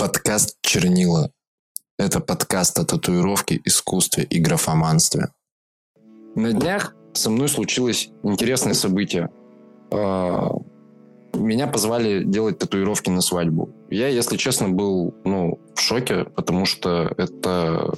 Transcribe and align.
Подкаст 0.00 0.56
«Чернила». 0.62 1.30
Это 1.98 2.20
подкаст 2.20 2.78
о 2.78 2.86
татуировке, 2.86 3.60
искусстве 3.66 4.24
и 4.24 4.40
графоманстве. 4.40 5.28
На 6.34 6.54
днях 6.54 6.94
со 7.12 7.28
мной 7.28 7.50
случилось 7.50 8.08
интересное 8.22 8.72
событие. 8.72 9.28
А, 9.92 10.52
меня 11.34 11.66
позвали 11.66 12.24
делать 12.24 12.58
татуировки 12.58 13.10
на 13.10 13.20
свадьбу. 13.20 13.74
Я, 13.90 14.08
если 14.08 14.38
честно, 14.38 14.70
был 14.70 15.14
ну, 15.26 15.60
в 15.74 15.80
шоке, 15.82 16.24
потому 16.24 16.64
что 16.64 17.14
это 17.18 17.92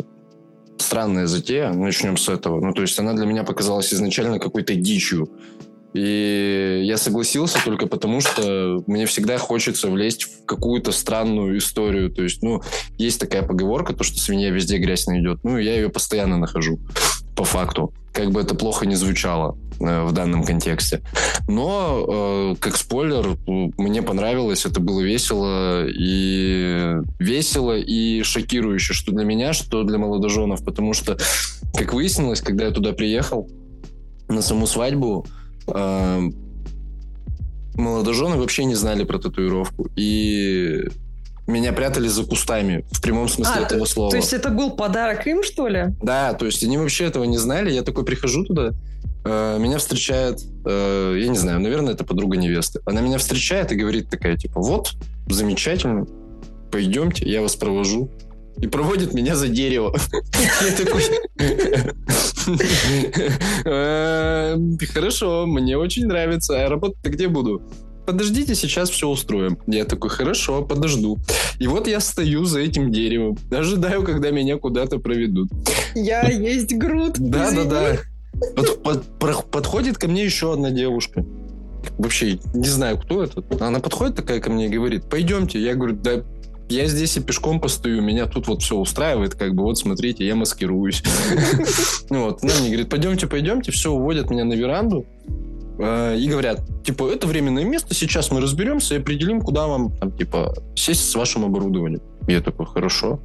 странная 0.79 1.29
затея. 1.29 1.73
Начнем 1.73 2.17
с 2.17 2.29
этого. 2.29 2.61
Ну, 2.61 2.73
то 2.73 2.83
есть 2.83 2.99
она 2.99 3.13
для 3.13 3.27
меня 3.27 3.45
показалась 3.45 3.95
изначально 3.95 4.41
какой-то 4.41 4.75
дичью. 4.75 5.29
И 5.95 6.83
я 6.85 6.97
согласился 6.97 7.59
только 7.65 7.87
потому, 7.87 8.21
что 8.21 8.83
мне 8.87 9.07
всегда 9.07 9.37
хочется 9.39 9.91
влезть 9.91 10.25
в 10.25 10.47
какую-то 10.47 10.91
странную 10.93 11.59
историю. 11.59 12.11
То 12.11 12.23
есть, 12.23 12.43
ну, 12.43 12.63
есть 12.97 13.21
такая 13.21 13.43
поговорка, 13.43 13.93
то, 13.93 14.05
что 14.05 14.19
свинья 14.19 14.51
везде 14.51 14.79
грязь 14.79 15.07
найдет. 15.07 15.41
Ну, 15.43 15.59
я 15.59 15.75
ее 15.75 15.91
постоянно 15.91 16.39
нахожу, 16.39 16.79
по 17.37 17.45
факту. 17.45 17.93
Как 18.13 18.31
бы 18.31 18.41
это 18.41 18.55
плохо 18.55 18.87
не 18.87 18.95
звучало 18.95 19.57
э, 19.81 20.05
в 20.05 20.13
данном 20.13 20.45
контексте. 20.45 21.03
Но, 21.47 22.53
э, 22.53 22.57
как 22.59 22.77
спойлер, 22.77 23.37
мне 23.47 24.03
понравилось, 24.03 24.65
это 24.65 24.81
было 24.81 25.01
весело 25.01 25.87
и 25.87 26.95
весело 27.19 27.77
и 27.77 28.23
шокирующе, 28.23 28.95
что 28.95 29.13
для 29.13 29.25
меня, 29.25 29.53
что 29.53 29.83
для 29.83 29.99
молодоженов, 29.99 30.65
потому 30.65 30.95
что, 30.95 31.19
как 31.75 31.93
выяснилось, 31.93 32.41
когда 32.41 32.67
я 32.67 32.71
туда 32.71 32.93
приехал 32.93 33.49
на 34.29 34.43
саму 34.43 34.67
свадьбу, 34.67 35.27
молодожены 37.75 38.37
вообще 38.37 38.65
не 38.65 38.75
знали 38.75 39.05
про 39.05 39.19
татуировку. 39.19 39.89
И 39.97 40.85
меня 41.47 41.73
прятали 41.73 42.09
за 42.09 42.25
кустами, 42.25 42.85
в 42.91 43.01
прямом 43.01 43.29
смысле 43.29 43.55
а, 43.57 43.63
этого 43.63 43.81
то, 43.81 43.87
слова. 43.87 44.11
То 44.11 44.17
есть 44.17 44.33
это 44.33 44.51
был 44.51 44.71
подарок 44.71 45.27
им, 45.27 45.43
что 45.43 45.67
ли? 45.69 45.87
Да, 46.03 46.35
то 46.35 46.47
есть 46.47 46.63
они 46.63 46.79
вообще 46.79 47.07
этого 47.07 47.25
не 47.25 47.39
знали. 47.39 47.73
Я 47.73 47.83
такой 47.83 48.05
прихожу 48.05 48.45
туда, 48.45 48.73
э, 49.25 49.59
меня 49.59 49.79
встречает, 49.79 50.41
э, 50.65 51.17
я 51.19 51.29
не 51.29 51.37
знаю, 51.37 51.61
наверное, 51.61 51.95
это 51.95 52.05
подруга 52.05 52.37
невесты. 52.37 52.81
Она 52.87 53.01
меня 53.01 53.19
встречает 53.19 53.73
и 53.73 53.75
говорит 53.75 54.09
такая, 54.09 54.37
типа, 54.37 54.61
вот, 54.61 54.93
замечательно, 55.29 56.07
пойдемте, 56.71 57.29
я 57.29 57.43
вас 57.43 57.57
провожу 57.57 58.11
и 58.61 58.67
проводит 58.67 59.15
меня 59.15 59.37
за 59.37 59.49
дерево. 59.49 59.95
Я 60.63 60.85
такой... 60.85 61.03
«Э, 63.65 64.57
хорошо, 64.93 65.47
мне 65.47 65.77
очень 65.77 66.07
нравится. 66.07 66.65
А 66.65 66.69
работать-то 66.69 67.11
где 67.11 67.29
буду? 67.29 67.63
Подождите, 68.05 68.55
сейчас 68.55 68.91
все 68.91 69.09
устроим. 69.09 69.59
Я 69.67 69.85
такой, 69.85 70.11
хорошо, 70.11 70.63
подожду. 70.63 71.19
И 71.61 71.69
вот 71.69 71.87
я 71.87 72.01
стою 72.01 72.45
за 72.45 72.61
этим 72.61 72.91
деревом, 72.91 73.39
ожидаю, 73.51 74.03
когда 74.03 74.31
меня 74.31 74.59
куда-то 74.59 74.99
проведут. 74.99 75.51
Я 75.95 76.29
есть 76.29 76.75
груд. 76.75 77.15
Да, 77.19 77.53
да, 77.53 77.65
да. 77.65 77.99
Под, 78.57 78.83
под, 79.19 79.51
подходит 79.51 79.99
ко 79.99 80.09
мне 80.09 80.25
еще 80.25 80.53
одна 80.53 80.71
девушка. 80.71 81.25
Вообще, 81.99 82.41
не 82.55 82.69
знаю, 82.69 82.99
кто 82.99 83.23
это. 83.23 83.45
Она 83.61 83.79
подходит 83.79 84.17
такая 84.17 84.41
ко 84.41 84.51
мне 84.51 84.67
и 84.67 84.71
говорит, 84.71 85.09
пойдемте. 85.09 85.61
Я 85.61 85.75
говорю, 85.75 85.95
да 85.95 86.25
я 86.69 86.87
здесь 86.87 87.17
и 87.17 87.21
пешком 87.21 87.61
постою, 87.61 88.03
меня 88.03 88.27
тут 88.27 88.49
вот 88.49 88.63
все 88.63 88.77
устраивает, 88.77 89.35
как 89.35 89.55
бы 89.55 89.63
вот 89.63 89.79
смотрите, 89.79 90.27
я 90.27 90.35
маскируюсь. 90.35 91.03
Вот, 92.11 92.43
она 92.43 92.53
мне 92.61 92.69
говорит, 92.69 92.91
пойдемте, 92.91 93.27
пойдемте, 93.27 93.73
все, 93.73 93.91
уводят 93.91 94.31
меня 94.31 94.45
на 94.45 94.53
веранду, 94.53 95.07
э, 95.79 96.19
и 96.19 96.29
говорят, 96.29 96.61
типа, 96.85 97.11
это 97.11 97.27
временное 97.27 97.65
место, 97.65 97.95
сейчас 97.95 98.31
мы 98.31 98.41
разберемся 98.41 98.95
и 98.95 98.99
определим, 98.99 99.41
куда 99.41 99.67
вам, 99.67 99.93
там, 99.97 100.13
типа, 100.13 100.55
сесть 100.75 101.11
с 101.11 101.15
вашим 101.15 101.45
оборудованием. 101.45 102.03
Я 102.29 102.41
такой, 102.41 102.67
хорошо. 102.67 103.21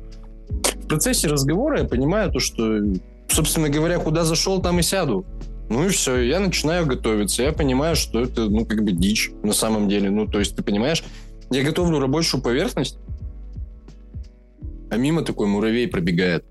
В 0.49 0.87
процессе 0.87 1.27
разговора 1.27 1.79
я 1.79 1.85
понимаю 1.85 2.31
то, 2.31 2.39
что, 2.39 2.79
собственно 3.27 3.69
говоря, 3.69 3.99
куда 3.99 4.23
зашел, 4.23 4.61
там 4.61 4.79
и 4.79 4.83
сяду. 4.83 5.25
Ну 5.69 5.85
и 5.85 5.89
все, 5.89 6.17
я 6.21 6.39
начинаю 6.39 6.85
готовиться. 6.85 7.43
Я 7.43 7.51
понимаю, 7.51 7.95
что 7.95 8.21
это, 8.21 8.45
ну, 8.45 8.65
как 8.65 8.83
бы 8.83 8.93
дичь 8.93 9.31
на 9.43 9.51
самом 9.51 9.89
деле. 9.89 10.09
Ну, 10.09 10.25
то 10.25 10.39
есть, 10.39 10.55
ты 10.55 10.63
понимаешь, 10.63 11.03
я 11.49 11.63
готовлю 11.63 11.99
рабочую 11.99 12.41
поверхность, 12.41 12.97
а 14.89 14.97
мимо 14.97 15.23
такой 15.23 15.47
муравей 15.47 15.87
пробегает. 15.87 16.45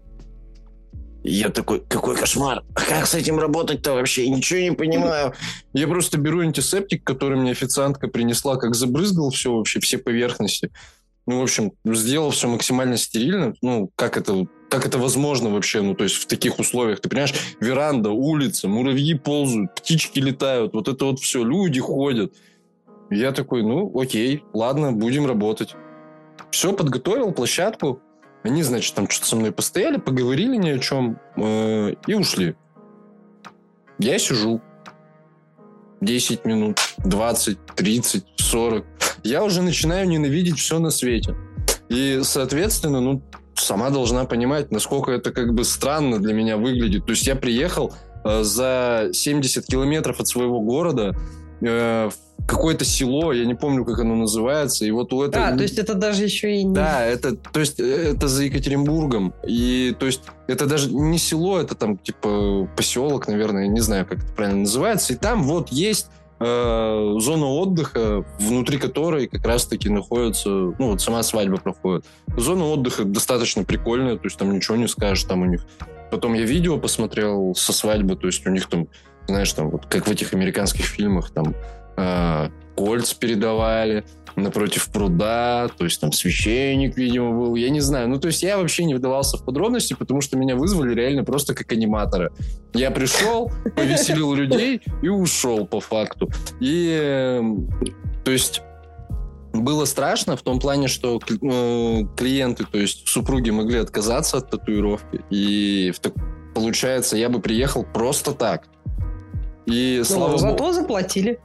И 1.26 1.32
я 1.32 1.48
такой, 1.48 1.80
какой 1.80 2.16
кошмар, 2.16 2.62
а 2.74 2.80
как 2.82 3.04
с 3.06 3.14
этим 3.14 3.40
работать-то 3.40 3.94
вообще? 3.94 4.28
Ничего 4.28 4.60
не 4.60 4.70
понимаю. 4.70 5.34
Я 5.72 5.88
просто 5.88 6.18
беру 6.18 6.40
антисептик, 6.40 7.02
который 7.02 7.36
мне 7.36 7.50
официантка 7.50 8.06
принесла, 8.06 8.56
как 8.56 8.76
забрызгал 8.76 9.30
все 9.30 9.52
вообще, 9.52 9.80
все 9.80 9.98
поверхности. 9.98 10.70
Ну, 11.26 11.40
в 11.40 11.42
общем, 11.42 11.72
сделал 11.84 12.30
все 12.30 12.46
максимально 12.46 12.96
стерильно. 12.96 13.54
Ну, 13.60 13.90
как 13.96 14.16
это, 14.16 14.46
как 14.70 14.86
это 14.86 14.98
возможно 14.98 15.50
вообще? 15.50 15.82
Ну, 15.82 15.96
то 15.96 16.04
есть 16.04 16.14
в 16.14 16.26
таких 16.28 16.60
условиях, 16.60 17.00
ты 17.00 17.08
понимаешь, 17.08 17.34
веранда, 17.60 18.10
улица, 18.10 18.68
муравьи 18.68 19.14
ползают, 19.14 19.74
птички 19.74 20.20
летают, 20.20 20.74
вот 20.74 20.86
это 20.86 21.06
вот 21.06 21.18
все, 21.18 21.42
люди 21.42 21.80
ходят. 21.80 22.34
я 23.10 23.32
такой, 23.32 23.64
ну, 23.64 23.98
окей, 23.98 24.44
ладно, 24.52 24.92
будем 24.92 25.26
работать. 25.26 25.74
Все, 26.52 26.72
подготовил 26.72 27.32
площадку, 27.32 28.00
они, 28.46 28.62
значит, 28.62 28.94
там 28.94 29.08
что-то 29.08 29.28
со 29.28 29.36
мной 29.36 29.52
постояли, 29.52 29.98
поговорили 29.98 30.56
ни 30.56 30.70
о 30.70 30.78
чем 30.78 31.18
э, 31.36 31.94
и 32.06 32.14
ушли. 32.14 32.54
Я 33.98 34.18
сижу 34.18 34.60
10 36.00 36.44
минут, 36.44 36.78
20, 36.98 37.58
30, 37.76 38.24
40. 38.36 38.84
Я 39.24 39.44
уже 39.44 39.62
начинаю 39.62 40.08
ненавидеть 40.08 40.58
все 40.58 40.78
на 40.78 40.90
свете. 40.90 41.34
И, 41.88 42.20
соответственно, 42.22 43.00
ну, 43.00 43.22
сама 43.54 43.90
должна 43.90 44.24
понимать, 44.24 44.70
насколько 44.70 45.10
это 45.12 45.32
как 45.32 45.54
бы 45.54 45.64
странно 45.64 46.18
для 46.18 46.34
меня 46.34 46.56
выглядит. 46.56 47.06
То 47.06 47.12
есть 47.12 47.26
я 47.26 47.36
приехал 47.36 47.92
э, 48.24 48.42
за 48.42 49.10
70 49.12 49.66
километров 49.66 50.20
от 50.20 50.28
своего 50.28 50.60
города 50.60 51.16
э, 51.60 52.10
какое-то 52.46 52.84
село, 52.84 53.32
я 53.32 53.44
не 53.44 53.54
помню, 53.54 53.84
как 53.84 53.98
оно 53.98 54.14
называется, 54.14 54.84
и 54.84 54.90
вот 54.90 55.12
у 55.12 55.22
этого... 55.22 55.48
А, 55.48 55.56
то 55.56 55.62
есть 55.62 55.78
это 55.78 55.94
даже 55.94 56.24
еще 56.24 56.56
и 56.56 56.64
не... 56.64 56.74
Да, 56.74 57.04
это, 57.04 57.36
то 57.36 57.60
есть 57.60 57.80
э, 57.80 58.12
это 58.12 58.28
за 58.28 58.44
Екатеринбургом, 58.44 59.34
и 59.46 59.94
то 59.98 60.06
есть 60.06 60.22
это 60.46 60.66
даже 60.66 60.92
не 60.92 61.18
село, 61.18 61.58
это 61.58 61.74
там 61.74 61.98
типа 61.98 62.68
поселок, 62.76 63.26
наверное, 63.28 63.66
не 63.66 63.80
знаю, 63.80 64.06
как 64.06 64.18
это 64.18 64.32
правильно 64.32 64.60
называется, 64.60 65.12
и 65.12 65.16
там 65.16 65.42
вот 65.42 65.70
есть 65.70 66.08
э, 66.38 67.14
зона 67.18 67.46
отдыха, 67.46 68.24
внутри 68.38 68.78
которой 68.78 69.26
как 69.26 69.44
раз-таки 69.44 69.88
находится, 69.88 70.48
ну 70.48 70.90
вот 70.90 71.00
сама 71.00 71.22
свадьба 71.22 71.56
проходит. 71.56 72.04
Зона 72.36 72.66
отдыха 72.66 73.04
достаточно 73.04 73.64
прикольная, 73.64 74.16
то 74.16 74.24
есть 74.24 74.36
там 74.36 74.52
ничего 74.52 74.76
не 74.76 74.88
скажешь, 74.88 75.24
там 75.24 75.42
у 75.42 75.46
них... 75.46 75.66
Потом 76.08 76.34
я 76.34 76.44
видео 76.44 76.78
посмотрел 76.78 77.54
со 77.56 77.72
свадьбы, 77.72 78.14
то 78.14 78.28
есть 78.28 78.46
у 78.46 78.50
них 78.50 78.68
там, 78.68 78.86
знаешь, 79.26 79.52
там 79.52 79.70
вот 79.70 79.86
как 79.86 80.06
в 80.06 80.10
этих 80.10 80.32
американских 80.34 80.84
фильмах, 80.84 81.30
там 81.30 81.54
э, 81.96 82.48
кольц 82.76 83.12
передавали 83.14 84.04
напротив 84.36 84.90
пруда, 84.92 85.68
то 85.76 85.84
есть 85.84 86.00
там 86.00 86.12
священник, 86.12 86.96
видимо, 86.96 87.32
был, 87.32 87.54
я 87.54 87.70
не 87.70 87.80
знаю. 87.80 88.08
Ну, 88.08 88.20
то 88.20 88.28
есть 88.28 88.42
я 88.42 88.58
вообще 88.58 88.84
не 88.84 88.94
вдавался 88.94 89.38
в 89.38 89.44
подробности, 89.44 89.94
потому 89.94 90.20
что 90.20 90.36
меня 90.36 90.56
вызвали 90.56 90.94
реально 90.94 91.24
просто 91.24 91.54
как 91.54 91.72
аниматора. 91.72 92.30
Я 92.74 92.90
пришел, 92.90 93.50
повеселил 93.74 94.34
людей 94.34 94.82
и 95.02 95.08
ушел 95.08 95.66
по 95.66 95.80
факту. 95.80 96.30
И, 96.60 96.98
э, 97.00 97.42
то 98.24 98.30
есть 98.30 98.60
было 99.54 99.86
страшно 99.86 100.36
в 100.36 100.42
том 100.42 100.60
плане, 100.60 100.88
что 100.88 101.18
э, 101.18 102.02
клиенты, 102.16 102.66
то 102.70 102.78
есть 102.78 103.08
супруги 103.08 103.50
могли 103.50 103.78
отказаться 103.78 104.38
от 104.38 104.50
татуировки. 104.50 105.24
И 105.30 105.92
в, 105.96 106.52
получается, 106.54 107.16
я 107.16 107.30
бы 107.30 107.40
приехал 107.40 107.84
просто 107.84 108.32
так. 108.32 108.66
И 109.66 109.96
ну, 109.98 110.04
слава 110.04 110.38
зато 110.38 110.56
богу... 110.56 110.72
заплатили. 110.72 111.40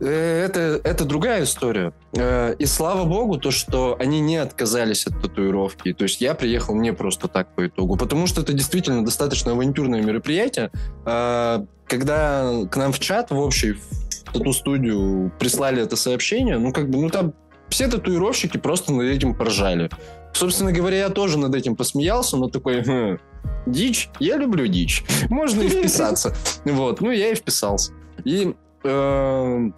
Э, 0.00 0.44
это, 0.46 0.80
это 0.82 1.04
другая 1.04 1.44
история. 1.44 1.92
Э, 2.16 2.54
и 2.58 2.66
слава 2.66 3.04
богу, 3.04 3.38
то, 3.38 3.50
что 3.50 3.96
они 4.00 4.20
не 4.20 4.36
отказались 4.36 5.06
от 5.06 5.20
татуировки. 5.20 5.92
То 5.92 6.04
есть 6.04 6.20
я 6.20 6.34
приехал 6.34 6.74
не 6.74 6.92
просто 6.92 7.28
так 7.28 7.54
по 7.54 7.66
итогу, 7.66 7.96
потому 7.96 8.26
что 8.26 8.40
это 8.40 8.52
действительно 8.52 9.04
достаточно 9.04 9.52
авантюрное 9.52 10.02
мероприятие. 10.02 10.70
Э, 11.06 11.64
когда 11.86 12.66
к 12.70 12.76
нам 12.76 12.92
в 12.92 12.98
чат 12.98 13.30
в 13.30 13.38
общий, 13.38 13.72
в 13.72 14.32
тату-студию 14.32 15.32
прислали 15.38 15.82
это 15.82 15.96
сообщение, 15.96 16.58
ну, 16.58 16.72
как 16.72 16.88
бы, 16.88 16.98
ну, 16.98 17.10
там 17.10 17.34
все 17.68 17.88
татуировщики 17.88 18.56
просто 18.56 18.92
над 18.92 19.06
этим 19.06 19.34
поржали. 19.34 19.90
Собственно 20.32 20.72
говоря, 20.72 20.98
я 20.98 21.08
тоже 21.08 21.38
над 21.38 21.54
этим 21.54 21.76
посмеялся, 21.76 22.36
но 22.36 22.48
такой, 22.48 22.82
хм, 22.82 23.18
дичь, 23.66 24.10
я 24.18 24.36
люблю 24.36 24.66
дичь. 24.66 25.04
Можно 25.28 25.62
и 25.62 25.68
вписаться. 25.68 26.34
Вот, 26.64 27.00
ну, 27.00 27.10
я 27.10 27.30
и 27.30 27.34
вписался. 27.34 27.92
И 28.24 28.54
э, 28.84 29.70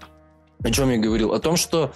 о 0.65 0.71
чем 0.71 0.91
я 0.91 0.99
говорил? 0.99 1.33
О 1.33 1.39
том, 1.39 1.57
что 1.57 1.93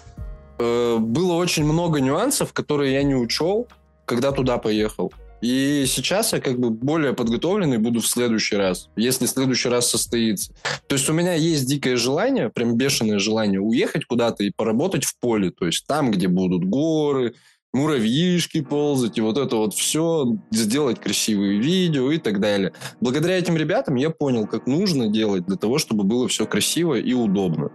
э, 0.58 0.97
было 0.99 1.35
очень 1.35 1.64
много 1.64 2.00
нюансов, 2.00 2.53
которые 2.53 2.94
я 2.94 3.03
не 3.03 3.14
учел, 3.14 3.69
когда 4.05 4.32
туда 4.32 4.59
поехал. 4.59 5.12
И 5.43 5.85
сейчас 5.87 6.32
я 6.32 6.41
как 6.41 6.59
бы 6.59 6.70
более 6.70 7.12
подготовленный 7.12 7.79
буду 7.79 8.00
в 8.00 8.06
следующий 8.06 8.56
раз, 8.56 8.88
если 8.97 9.26
следующий 9.26 9.69
раз 9.69 9.91
состоится. 9.91 10.52
То 10.87 10.94
есть 10.94 11.09
у 11.11 11.12
меня 11.12 11.35
есть 11.35 11.67
дикое 11.67 11.97
желание, 11.97 12.49
прям 12.49 12.76
бешеное 12.76 13.19
желание 13.19 13.61
уехать 13.61 14.06
куда-то 14.06 14.44
и 14.44 14.50
поработать 14.50 15.05
в 15.05 15.19
поле. 15.19 15.50
То 15.50 15.67
есть 15.67 15.87
там, 15.87 16.11
где 16.11 16.29
будут 16.29 16.64
горы, 16.64 17.35
муравьишки 17.76 18.62
ползать, 18.62 19.19
и 19.19 19.20
вот 19.20 19.38
это 19.38 19.56
вот 19.56 19.75
все, 19.75 20.37
сделать 20.50 21.00
красивые 21.00 21.61
видео 21.61 22.11
и 22.11 22.19
так 22.19 22.40
далее. 22.40 22.73
Благодаря 23.00 23.38
этим 23.38 23.56
ребятам 23.56 23.96
я 23.96 24.11
понял, 24.11 24.46
как 24.46 24.67
нужно 24.67 25.08
делать 25.08 25.46
для 25.46 25.56
того, 25.56 25.78
чтобы 25.78 26.05
было 26.05 26.26
все 26.26 26.46
красиво 26.46 26.94
и 26.94 27.12
удобно. 27.12 27.70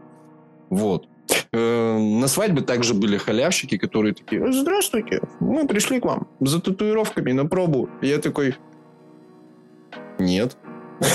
Вот. 0.70 1.08
Э, 1.54 1.98
на 1.98 2.28
свадьбе 2.28 2.62
также 2.62 2.94
были 2.94 3.18
халявщики, 3.18 3.78
которые 3.78 4.14
такие, 4.14 4.52
здравствуйте, 4.52 5.22
мы 5.40 5.68
пришли 5.68 6.00
к 6.00 6.06
вам 6.06 6.28
за 6.40 6.60
татуировками 6.62 7.32
на 7.32 7.46
пробу. 7.46 7.90
Я 8.02 8.18
такой, 8.18 8.56
нет. 10.20 10.58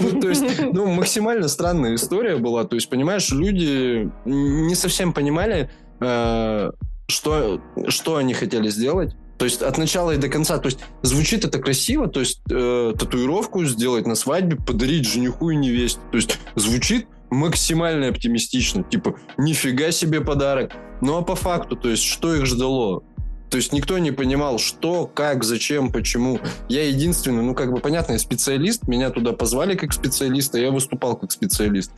Ну, 0.00 0.20
то 0.20 0.28
есть, 0.28 0.42
ну, 0.72 0.86
максимально 0.86 1.46
странная 1.46 1.94
история 1.94 2.36
была. 2.36 2.64
То 2.64 2.74
есть, 2.74 2.90
понимаешь, 2.90 3.30
люди 3.30 4.10
не 4.24 4.74
совсем 4.74 5.12
понимали, 5.12 5.70
э, 6.00 6.70
что, 7.10 7.60
что 7.88 8.16
они 8.16 8.34
хотели 8.34 8.68
сделать. 8.68 9.14
То 9.38 9.46
есть 9.46 9.62
от 9.62 9.78
начала 9.78 10.12
и 10.12 10.18
до 10.18 10.28
конца. 10.28 10.58
То 10.58 10.66
есть 10.66 10.80
звучит 11.02 11.44
это 11.44 11.58
красиво, 11.58 12.08
то 12.08 12.20
есть 12.20 12.42
э, 12.50 12.92
татуировку 12.98 13.64
сделать 13.64 14.06
на 14.06 14.14
свадьбе, 14.14 14.56
подарить 14.56 15.06
жениху 15.06 15.50
и 15.50 15.56
невесте. 15.56 16.00
То 16.10 16.16
есть 16.16 16.38
звучит 16.56 17.06
максимально 17.30 18.08
оптимистично. 18.08 18.82
Типа, 18.82 19.14
нифига 19.38 19.92
себе 19.92 20.20
подарок. 20.20 20.72
Ну 21.00 21.16
а 21.16 21.22
по 21.22 21.36
факту, 21.36 21.76
то 21.76 21.88
есть 21.88 22.02
что 22.02 22.34
их 22.34 22.44
ждало? 22.44 23.02
То 23.50 23.56
есть 23.56 23.72
никто 23.72 23.98
не 23.98 24.12
понимал, 24.12 24.58
что, 24.58 25.06
как, 25.06 25.42
зачем, 25.42 25.90
почему. 25.90 26.38
Я 26.68 26.86
единственный, 26.86 27.42
ну 27.42 27.54
как 27.54 27.72
бы 27.72 27.80
понятно, 27.80 28.12
я 28.12 28.18
специалист, 28.18 28.86
меня 28.86 29.10
туда 29.10 29.32
позвали 29.32 29.74
как 29.74 29.92
специалиста, 29.92 30.58
я 30.58 30.70
выступал 30.70 31.16
как 31.16 31.32
специалист. 31.32 31.90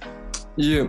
И, 0.56 0.88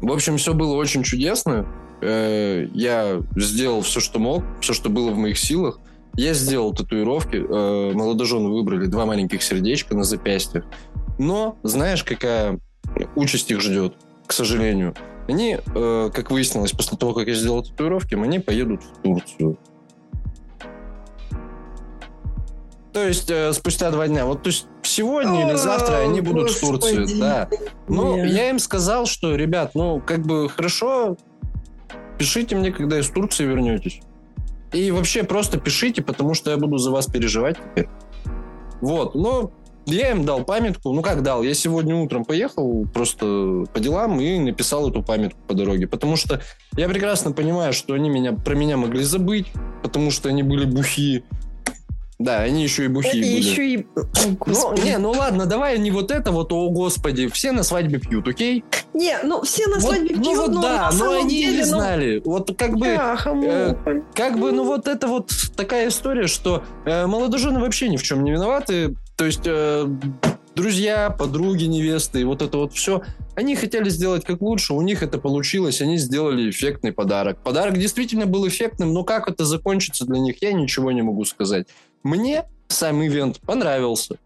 в 0.00 0.10
общем, 0.10 0.38
все 0.38 0.54
было 0.54 0.74
очень 0.74 1.02
чудесно. 1.02 1.66
Э, 2.02 2.66
я 2.74 3.22
сделал 3.36 3.82
все, 3.82 4.00
что 4.00 4.18
мог, 4.18 4.44
все, 4.60 4.74
что 4.74 4.90
было 4.90 5.10
в 5.10 5.16
моих 5.16 5.38
силах. 5.38 5.78
Я 6.14 6.34
сделал 6.34 6.74
татуировки. 6.74 7.36
Э, 7.36 7.92
молодожены 7.94 8.48
выбрали 8.50 8.86
два 8.86 9.06
маленьких 9.06 9.42
сердечка 9.42 9.94
на 9.96 10.04
запястьях. 10.04 10.64
Но 11.18 11.56
знаешь, 11.62 12.02
какая 12.04 12.58
участь 13.14 13.50
их 13.50 13.60
ждет, 13.60 13.94
к 14.26 14.32
сожалению? 14.32 14.94
Они, 15.28 15.58
э, 15.74 16.10
как 16.12 16.30
выяснилось, 16.30 16.72
после 16.72 16.98
того, 16.98 17.14
как 17.14 17.28
я 17.28 17.34
сделал 17.34 17.62
татуировки, 17.62 18.14
они 18.14 18.40
поедут 18.40 18.82
в 18.82 19.02
Турцию. 19.02 19.56
То 22.92 23.06
есть 23.06 23.30
э, 23.30 23.52
спустя 23.52 23.90
два 23.90 24.06
дня. 24.06 24.26
Вот 24.26 24.42
то 24.42 24.48
есть 24.48 24.66
сегодня 24.82 25.48
или 25.48 25.56
завтра 25.56 25.98
они 25.98 26.20
будут 26.20 26.50
в 26.50 26.60
Турции, 26.60 27.18
да. 27.18 27.48
Но 27.88 28.16
я 28.16 28.50
им 28.50 28.58
сказал, 28.58 29.06
что, 29.06 29.34
ребят, 29.34 29.70
ну, 29.74 30.02
как 30.04 30.26
бы 30.26 30.48
хорошо, 30.48 31.16
пишите 32.22 32.54
мне, 32.54 32.70
когда 32.70 33.00
из 33.00 33.08
Турции 33.08 33.44
вернетесь. 33.44 34.00
И 34.72 34.92
вообще 34.92 35.24
просто 35.24 35.58
пишите, 35.58 36.02
потому 36.02 36.34
что 36.34 36.52
я 36.52 36.56
буду 36.56 36.78
за 36.78 36.92
вас 36.92 37.06
переживать 37.06 37.56
теперь. 37.56 37.88
Вот, 38.80 39.16
но 39.16 39.50
я 39.86 40.12
им 40.12 40.24
дал 40.24 40.44
памятку. 40.44 40.92
Ну 40.92 41.02
как 41.02 41.24
дал? 41.24 41.42
Я 41.42 41.52
сегодня 41.54 41.96
утром 41.96 42.24
поехал 42.24 42.86
просто 42.94 43.64
по 43.74 43.80
делам 43.80 44.20
и 44.20 44.38
написал 44.38 44.88
эту 44.88 45.02
памятку 45.02 45.40
по 45.48 45.54
дороге. 45.54 45.88
Потому 45.88 46.14
что 46.14 46.40
я 46.76 46.88
прекрасно 46.88 47.32
понимаю, 47.32 47.72
что 47.72 47.94
они 47.94 48.08
меня, 48.08 48.34
про 48.34 48.54
меня 48.54 48.76
могли 48.76 49.02
забыть, 49.02 49.48
потому 49.82 50.12
что 50.12 50.28
они 50.28 50.44
были 50.44 50.64
бухи. 50.64 51.24
Да, 52.22 52.38
они 52.38 52.62
еще 52.62 52.84
и 52.84 52.88
бухие 52.88 53.20
были. 53.20 53.26
Еще 53.26 53.74
и... 53.74 53.86
ну, 54.46 54.74
не, 54.74 54.96
ну 54.98 55.10
ладно, 55.10 55.46
давай 55.46 55.76
не 55.78 55.90
вот 55.90 56.12
это 56.12 56.30
вот, 56.30 56.52
о 56.52 56.70
господи, 56.70 57.28
все 57.28 57.50
на 57.50 57.64
свадьбе 57.64 57.98
пьют, 57.98 58.28
окей? 58.28 58.64
Не, 58.94 59.18
ну 59.24 59.42
все 59.42 59.66
на 59.66 59.80
свадьбе 59.80 60.14
вот, 60.14 60.22
пьют, 60.22 60.36
ну, 60.36 60.36
вот, 60.36 60.52
но 60.52 60.62
да, 60.62 60.90
но 60.92 61.12
они 61.12 61.28
деле, 61.30 61.52
не 61.52 61.58
ну... 61.58 61.66
знали. 61.66 62.22
Вот 62.24 62.56
как 62.56 62.76
бы, 62.76 62.86
э, 62.86 63.74
как 64.14 64.38
бы, 64.38 64.52
ну 64.52 64.64
вот 64.64 64.86
это 64.86 65.08
вот 65.08 65.32
такая 65.56 65.88
история, 65.88 66.28
что 66.28 66.62
э, 66.84 67.06
молодожены 67.06 67.58
вообще 67.58 67.88
ни 67.88 67.96
в 67.96 68.04
чем 68.04 68.22
не 68.22 68.30
виноваты. 68.30 68.94
То 69.16 69.24
есть 69.24 69.42
э, 69.46 69.88
друзья, 70.54 71.10
подруги, 71.10 71.64
невесты, 71.64 72.20
и 72.20 72.24
вот 72.24 72.42
это 72.42 72.58
вот 72.58 72.72
все, 72.72 73.02
они 73.34 73.56
хотели 73.56 73.88
сделать 73.88 74.24
как 74.24 74.40
лучше, 74.42 74.74
у 74.74 74.82
них 74.82 75.02
это 75.02 75.18
получилось, 75.18 75.80
они 75.80 75.96
сделали 75.96 76.50
эффектный 76.50 76.92
подарок. 76.92 77.42
Подарок 77.42 77.78
действительно 77.78 78.26
был 78.26 78.46
эффектным, 78.46 78.92
но 78.92 79.04
как 79.04 79.28
это 79.28 79.44
закончится 79.44 80.04
для 80.04 80.18
них, 80.18 80.36
я 80.42 80.52
ничего 80.52 80.92
не 80.92 81.02
могу 81.02 81.24
сказать. 81.24 81.66
Мне 82.02 82.44
сам 82.68 83.04
ивент 83.04 83.40
понравился. 83.40 84.18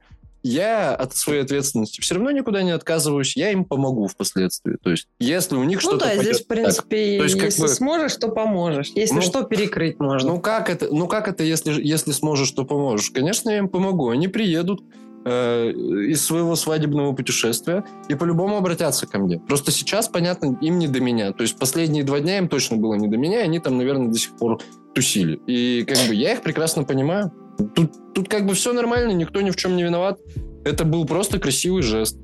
Я 0.43 0.95
от 0.95 1.17
своей 1.17 1.43
ответственности 1.43 2.01
все 2.01 2.15
равно 2.15 2.31
никуда 2.31 2.63
не 2.63 2.71
отказываюсь, 2.71 3.37
я 3.37 3.51
им 3.51 3.65
помогу 3.65 4.07
впоследствии. 4.07 4.77
То 4.81 4.91
есть, 4.91 5.09
если 5.19 5.57
у 5.57 5.65
них 5.65 5.83
ну, 5.83 5.89
что-то 5.91 6.05
да, 6.07 6.23
здесь, 6.23 6.43
в 6.43 6.47
принципе, 6.47 7.19
то 7.19 7.25
есть, 7.25 7.35
если 7.35 7.63
бы... 7.63 7.69
сможешь, 7.69 8.15
то 8.15 8.29
поможешь. 8.29 8.93
Если 8.95 9.17
ну, 9.17 9.23
что, 9.23 9.43
перекрыть 9.43 9.99
можно. 9.99 10.35
Ну, 10.35 10.41
как 10.41 10.71
это, 10.71 10.87
ну, 10.95 11.09
как 11.09 11.27
это 11.27 11.43
если, 11.43 11.83
если 11.83 12.13
сможешь, 12.13 12.53
то 12.53 12.65
поможешь? 12.65 13.11
Конечно, 13.11 13.51
я 13.51 13.59
им 13.59 13.69
помогу. 13.69 14.11
Они 14.11 14.29
приедут, 14.29 14.85
э, 15.25 15.73
из 15.73 16.25
своего 16.25 16.55
свадебного 16.55 17.13
путешествия 17.13 17.85
и 18.09 18.15
по-любому 18.15 18.57
обратятся 18.57 19.07
ко 19.07 19.19
мне. 19.19 19.41
Просто 19.41 19.73
сейчас, 19.73 20.09
понятно, 20.09 20.57
им 20.61 20.79
не 20.79 20.87
до 20.87 21.01
меня. 21.01 21.33
То 21.33 21.43
есть 21.43 21.59
последние 21.59 22.05
два 22.05 22.21
дня 22.21 22.39
им 22.39 22.49
точно 22.49 22.77
было 22.77 22.95
не 22.95 23.09
до 23.09 23.17
меня, 23.17 23.41
они 23.41 23.59
там, 23.59 23.77
наверное, 23.77 24.09
до 24.09 24.19
сих 24.19 24.37
пор 24.37 24.61
тусили. 24.95 25.41
И 25.47 25.85
как 25.85 25.99
бы 26.07 26.15
я 26.15 26.35
их 26.35 26.43
прекрасно 26.43 26.85
понимаю. 26.85 27.33
Тут, 27.75 28.15
тут 28.15 28.29
как 28.29 28.47
бы 28.47 28.55
все 28.55 28.73
нормально, 28.73 29.13
никто 29.13 29.41
ни 29.41 29.51
в 29.51 29.57
чем 29.57 29.77
не 29.77 29.83
виноват. 29.83 30.19
Это 30.65 30.85
был 30.85 31.05
просто 31.07 31.39
красивый 31.39 31.83
жест. 31.83 32.19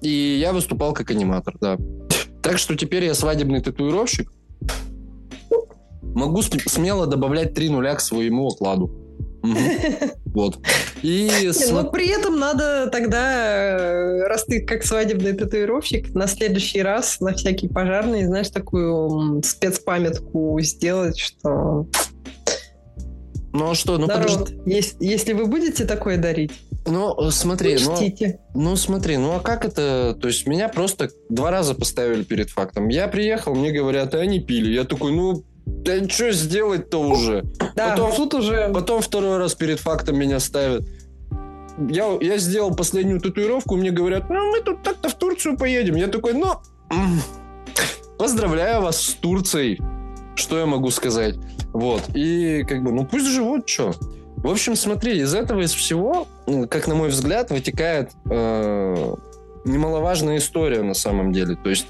И 0.00 0.38
я 0.40 0.52
выступал 0.52 0.92
как 0.92 1.10
аниматор, 1.10 1.54
да. 1.60 1.78
Так 2.42 2.58
что 2.58 2.74
теперь 2.76 3.04
я 3.04 3.14
свадебный 3.14 3.60
татуировщик. 3.60 4.30
Могу 6.02 6.42
смело 6.42 7.06
добавлять 7.06 7.54
три 7.54 7.68
нуля 7.68 7.94
к 7.94 8.00
своему 8.00 8.48
окладу. 8.48 9.04
Вот. 10.34 10.58
И 11.02 11.30
Но 11.70 11.84
при 11.90 12.08
этом 12.08 12.40
надо 12.40 12.88
тогда, 12.90 13.78
э, 13.78 14.26
раз 14.26 14.46
ты 14.46 14.60
как 14.60 14.82
свадебный 14.82 15.32
татуировщик, 15.32 16.12
на 16.12 16.26
следующий 16.26 16.82
раз 16.82 17.20
на 17.20 17.34
всякий 17.34 17.68
пожарный, 17.68 18.24
знаешь, 18.24 18.48
такую 18.48 19.42
спецпамятку 19.44 20.58
сделать, 20.60 21.18
что... 21.18 21.86
Ну 23.54 23.70
а 23.70 23.74
что, 23.76 23.98
ну 23.98 24.08
Народ, 24.08 24.50
если, 24.66 24.96
если 24.98 25.32
вы 25.32 25.46
будете 25.46 25.84
такое 25.84 26.18
дарить, 26.18 26.50
ну, 26.86 27.30
смотри, 27.30 27.78
ну, 27.80 27.96
ну 28.52 28.76
смотри, 28.76 29.16
ну 29.16 29.36
а 29.36 29.40
как 29.40 29.64
это? 29.64 30.18
То 30.20 30.26
есть 30.26 30.46
меня 30.46 30.68
просто 30.68 31.08
два 31.28 31.52
раза 31.52 31.74
поставили 31.74 32.24
перед 32.24 32.50
фактом. 32.50 32.88
Я 32.88 33.06
приехал, 33.06 33.54
мне 33.54 33.70
говорят, 33.70 34.12
а 34.14 34.18
они 34.18 34.40
пили. 34.40 34.74
Я 34.74 34.82
такой, 34.82 35.12
ну, 35.12 35.44
да 35.66 36.06
что 36.08 36.32
сделать-то 36.32 36.98
уже? 36.98 37.44
Да, 37.76 37.90
потом, 37.90 38.12
тут 38.16 38.34
уже... 38.34 38.70
Потом 38.74 39.00
второй 39.00 39.38
раз 39.38 39.54
перед 39.54 39.78
фактом 39.78 40.18
меня 40.18 40.40
ставят. 40.40 40.84
Я, 41.88 42.18
я 42.20 42.38
сделал 42.38 42.74
последнюю 42.74 43.20
татуировку, 43.20 43.76
мне 43.76 43.92
говорят, 43.92 44.28
ну, 44.28 44.50
мы 44.50 44.62
тут 44.62 44.82
так-то 44.82 45.08
в 45.08 45.14
Турцию 45.14 45.56
поедем. 45.56 45.94
Я 45.94 46.08
такой, 46.08 46.34
ну, 46.34 46.56
поздравляю 48.18 48.82
вас 48.82 49.00
с 49.00 49.14
Турцией. 49.14 49.80
Что 50.34 50.58
я 50.58 50.66
могу 50.66 50.90
сказать? 50.90 51.36
Вот. 51.72 52.02
И 52.14 52.64
как 52.68 52.82
бы, 52.82 52.92
ну 52.92 53.06
пусть 53.06 53.26
живут, 53.26 53.68
что. 53.68 53.92
В 54.36 54.48
общем, 54.48 54.76
смотри, 54.76 55.20
из 55.20 55.34
этого, 55.34 55.60
из 55.60 55.72
всего, 55.72 56.28
как 56.68 56.86
на 56.86 56.94
мой 56.94 57.08
взгляд, 57.08 57.50
вытекает 57.50 58.10
э, 58.30 59.14
немаловажная 59.64 60.36
история 60.36 60.82
на 60.82 60.94
самом 60.94 61.32
деле. 61.32 61.56
То 61.56 61.70
есть 61.70 61.86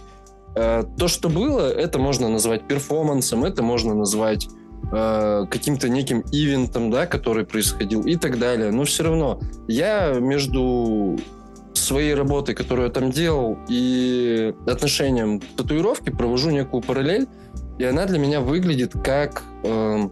Э, 0.54 0.84
то, 0.98 1.08
что 1.08 1.28
было, 1.28 1.70
это 1.70 1.98
можно 1.98 2.28
назвать 2.28 2.66
перформансом, 2.66 3.44
это 3.44 3.62
можно 3.62 3.94
назвать 3.94 4.48
э, 4.92 5.46
каким-то 5.50 5.88
неким 5.88 6.20
ивентом, 6.30 6.90
да, 6.90 7.06
который 7.06 7.44
происходил 7.44 8.02
и 8.02 8.16
так 8.16 8.38
далее. 8.38 8.70
Но 8.70 8.84
все 8.84 9.04
равно 9.04 9.40
я 9.66 10.14
между 10.14 11.18
своей 11.72 12.14
работой, 12.14 12.54
которую 12.54 12.86
я 12.86 12.92
там 12.92 13.10
делал, 13.10 13.58
и 13.68 14.54
отношением 14.66 15.40
к 15.40 15.44
татуировке 15.56 16.12
провожу 16.12 16.50
некую 16.50 16.82
параллель, 16.82 17.26
и 17.78 17.84
она 17.84 18.06
для 18.06 18.18
меня 18.18 18.40
выглядит 18.40 18.92
как, 18.92 19.42
э, 19.64 20.08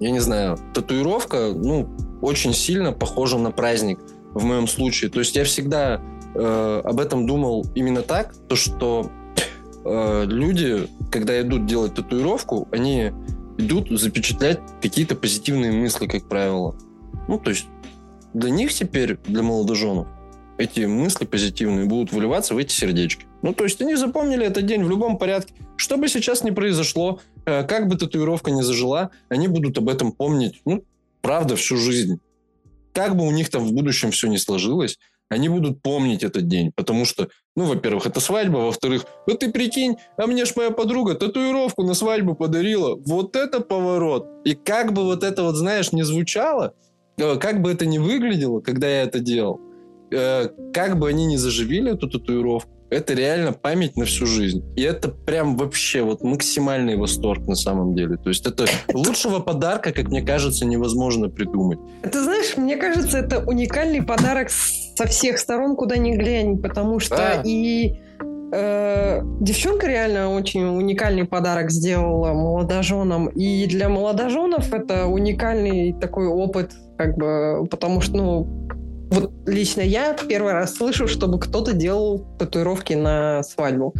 я 0.00 0.10
не 0.10 0.20
знаю, 0.20 0.58
татуировка, 0.74 1.52
ну, 1.54 1.88
очень 2.22 2.54
сильно 2.54 2.92
похожа 2.92 3.38
на 3.38 3.50
праздник 3.50 3.98
в 4.32 4.44
моем 4.44 4.66
случае. 4.66 5.10
То 5.10 5.20
есть 5.20 5.36
я 5.36 5.44
всегда 5.44 6.00
э, 6.34 6.80
об 6.84 7.00
этом 7.00 7.26
думал 7.26 7.66
именно 7.74 8.02
так, 8.02 8.34
то 8.48 8.56
что 8.56 9.10
э, 9.84 10.24
люди, 10.26 10.88
когда 11.10 11.40
идут 11.40 11.66
делать 11.66 11.94
татуировку, 11.94 12.68
они 12.72 13.12
идут 13.58 13.88
запечатлять 13.90 14.60
какие-то 14.82 15.16
позитивные 15.16 15.72
мысли, 15.72 16.06
как 16.06 16.28
правило. 16.28 16.74
Ну, 17.28 17.38
то 17.38 17.50
есть 17.50 17.66
для 18.34 18.50
них 18.50 18.72
теперь, 18.72 19.18
для 19.26 19.42
молодоженов, 19.42 20.08
эти 20.58 20.80
мысли 20.80 21.24
позитивные 21.24 21.86
будут 21.86 22.12
выливаться 22.12 22.54
в 22.54 22.58
эти 22.58 22.72
сердечки. 22.72 23.26
Ну, 23.42 23.52
то 23.52 23.64
есть 23.64 23.80
они 23.80 23.94
запомнили 23.96 24.46
этот 24.46 24.66
день 24.66 24.84
в 24.84 24.90
любом 24.90 25.18
порядке. 25.18 25.54
Что 25.76 25.96
бы 25.96 26.08
сейчас 26.08 26.42
ни 26.42 26.50
произошло, 26.50 27.20
э, 27.44 27.64
как 27.64 27.88
бы 27.88 27.96
татуировка 27.96 28.50
ни 28.50 28.62
зажила, 28.62 29.10
они 29.28 29.48
будут 29.48 29.78
об 29.78 29.88
этом 29.88 30.12
помнить, 30.12 30.62
ну, 30.64 30.84
правда, 31.20 31.56
всю 31.56 31.76
жизнь. 31.76 32.20
Как 32.92 33.16
бы 33.16 33.26
у 33.26 33.30
них 33.30 33.50
там 33.50 33.64
в 33.64 33.72
будущем 33.72 34.10
все 34.10 34.28
не 34.28 34.38
сложилось, 34.38 34.98
они 35.28 35.48
будут 35.48 35.82
помнить 35.82 36.22
этот 36.22 36.46
день, 36.46 36.72
потому 36.74 37.04
что, 37.04 37.28
ну, 37.56 37.64
во-первых, 37.64 38.06
это 38.06 38.20
свадьба, 38.20 38.58
во-вторых, 38.58 39.06
ну 39.26 39.34
ты 39.34 39.50
прикинь, 39.50 39.96
а 40.16 40.26
мне 40.26 40.44
ж 40.44 40.54
моя 40.54 40.70
подруга 40.70 41.14
татуировку 41.14 41.82
на 41.82 41.94
свадьбу 41.94 42.34
подарила. 42.34 42.96
Вот 43.04 43.34
это 43.34 43.60
поворот. 43.60 44.28
И 44.44 44.54
как 44.54 44.92
бы 44.92 45.02
вот 45.04 45.24
это 45.24 45.42
вот, 45.42 45.56
знаешь, 45.56 45.92
не 45.92 46.04
звучало, 46.04 46.74
э, 47.18 47.36
как 47.36 47.60
бы 47.60 47.72
это 47.72 47.86
ни 47.86 47.98
выглядело, 47.98 48.60
когда 48.60 48.88
я 48.88 49.02
это 49.02 49.18
делал, 49.18 49.60
э, 50.16 50.48
как 50.72 50.98
бы 50.98 51.08
они 51.08 51.26
ни 51.26 51.36
заживили 51.36 51.92
эту 51.92 52.08
татуировку, 52.08 52.70
это 52.90 53.14
реально 53.14 53.52
память 53.52 53.96
на 53.96 54.04
всю 54.04 54.26
жизнь. 54.26 54.64
И 54.76 54.82
это 54.82 55.08
прям 55.08 55.56
вообще 55.56 56.02
вот 56.02 56.22
максимальный 56.22 56.96
восторг 56.96 57.46
на 57.46 57.56
самом 57.56 57.94
деле. 57.94 58.16
То 58.16 58.28
есть 58.28 58.46
это 58.46 58.66
лучшего 58.92 59.40
подарка, 59.40 59.92
как 59.92 60.08
мне 60.08 60.22
кажется, 60.22 60.64
невозможно 60.66 61.28
придумать. 61.28 61.78
Ты 62.02 62.22
знаешь, 62.22 62.56
мне 62.56 62.76
кажется, 62.76 63.18
это 63.18 63.40
уникальный 63.40 64.02
подарок 64.02 64.50
со 64.50 65.06
всех 65.06 65.38
сторон, 65.38 65.76
куда 65.76 65.96
ни 65.96 66.16
глянь, 66.16 66.58
потому 66.58 67.00
что 67.00 67.16
да. 67.16 67.42
и 67.44 67.96
э, 68.52 69.20
девчонка 69.40 69.86
реально 69.88 70.32
очень 70.32 70.64
уникальный 70.64 71.24
подарок 71.24 71.70
сделала 71.70 72.32
молодоженам, 72.32 73.28
и 73.28 73.66
для 73.66 73.88
молодоженов 73.88 74.72
это 74.72 75.06
уникальный 75.06 75.92
такой 75.92 76.28
опыт, 76.28 76.72
как 76.96 77.16
бы, 77.16 77.66
потому 77.70 78.00
что, 78.00 78.16
ну, 78.16 78.68
вот 79.10 79.32
лично 79.46 79.80
я 79.82 80.14
первый 80.14 80.52
раз 80.52 80.74
слышу, 80.74 81.06
чтобы 81.06 81.38
кто-то 81.38 81.72
делал 81.72 82.26
татуировки 82.38 82.94
на 82.94 83.42
свадьбу. 83.42 83.92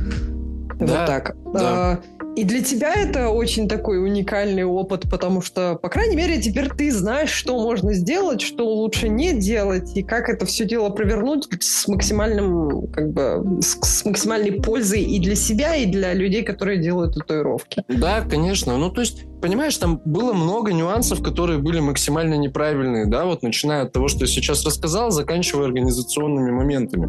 Да, 0.79 0.87
вот 0.87 1.07
так. 1.07 1.37
Да. 1.53 1.61
А, 1.63 2.01
и 2.37 2.45
для 2.45 2.63
тебя 2.63 2.93
это 2.93 3.31
очень 3.31 3.67
такой 3.67 3.99
уникальный 3.99 4.65
опыт, 4.65 5.09
потому 5.11 5.41
что, 5.41 5.77
по 5.81 5.89
крайней 5.89 6.17
мере, 6.17 6.39
теперь 6.41 6.69
ты 6.69 6.93
знаешь, 6.93 7.31
что 7.31 7.59
можно 7.59 7.95
сделать, 7.95 8.43
что 8.43 8.69
лучше 8.69 9.09
не 9.09 9.33
делать, 9.33 9.97
и 9.97 10.03
как 10.03 10.29
это 10.29 10.45
все 10.45 10.67
дело 10.67 10.91
провернуть 10.91 11.49
с 11.61 11.89
максимальным, 11.89 12.89
как 12.89 13.11
бы, 13.11 13.63
с, 13.63 13.79
с 13.81 14.05
максимальной 14.05 14.53
пользой 14.53 15.03
и 15.03 15.19
для 15.19 15.35
себя, 15.35 15.77
и 15.77 15.87
для 15.87 16.13
людей, 16.13 16.43
которые 16.43 16.79
делают 16.79 17.15
татуировки. 17.15 17.83
Да, 17.89 18.21
конечно. 18.21 18.77
Ну, 18.77 18.91
то 18.91 19.01
есть, 19.01 19.25
понимаешь, 19.41 19.77
там 19.79 20.03
было 20.05 20.35
много 20.35 20.75
нюансов, 20.75 21.23
которые 21.23 21.59
были 21.59 21.81
максимально 21.81 22.35
неправильные, 22.35 23.07
да, 23.07 23.25
вот 23.25 23.43
начиная 23.43 23.85
от 23.85 23.93
того, 23.93 24.09
что 24.09 24.21
я 24.21 24.27
сейчас 24.27 24.63
рассказал, 24.67 25.11
заканчивая 25.11 25.65
организационными 25.65 26.51
моментами. 26.51 27.09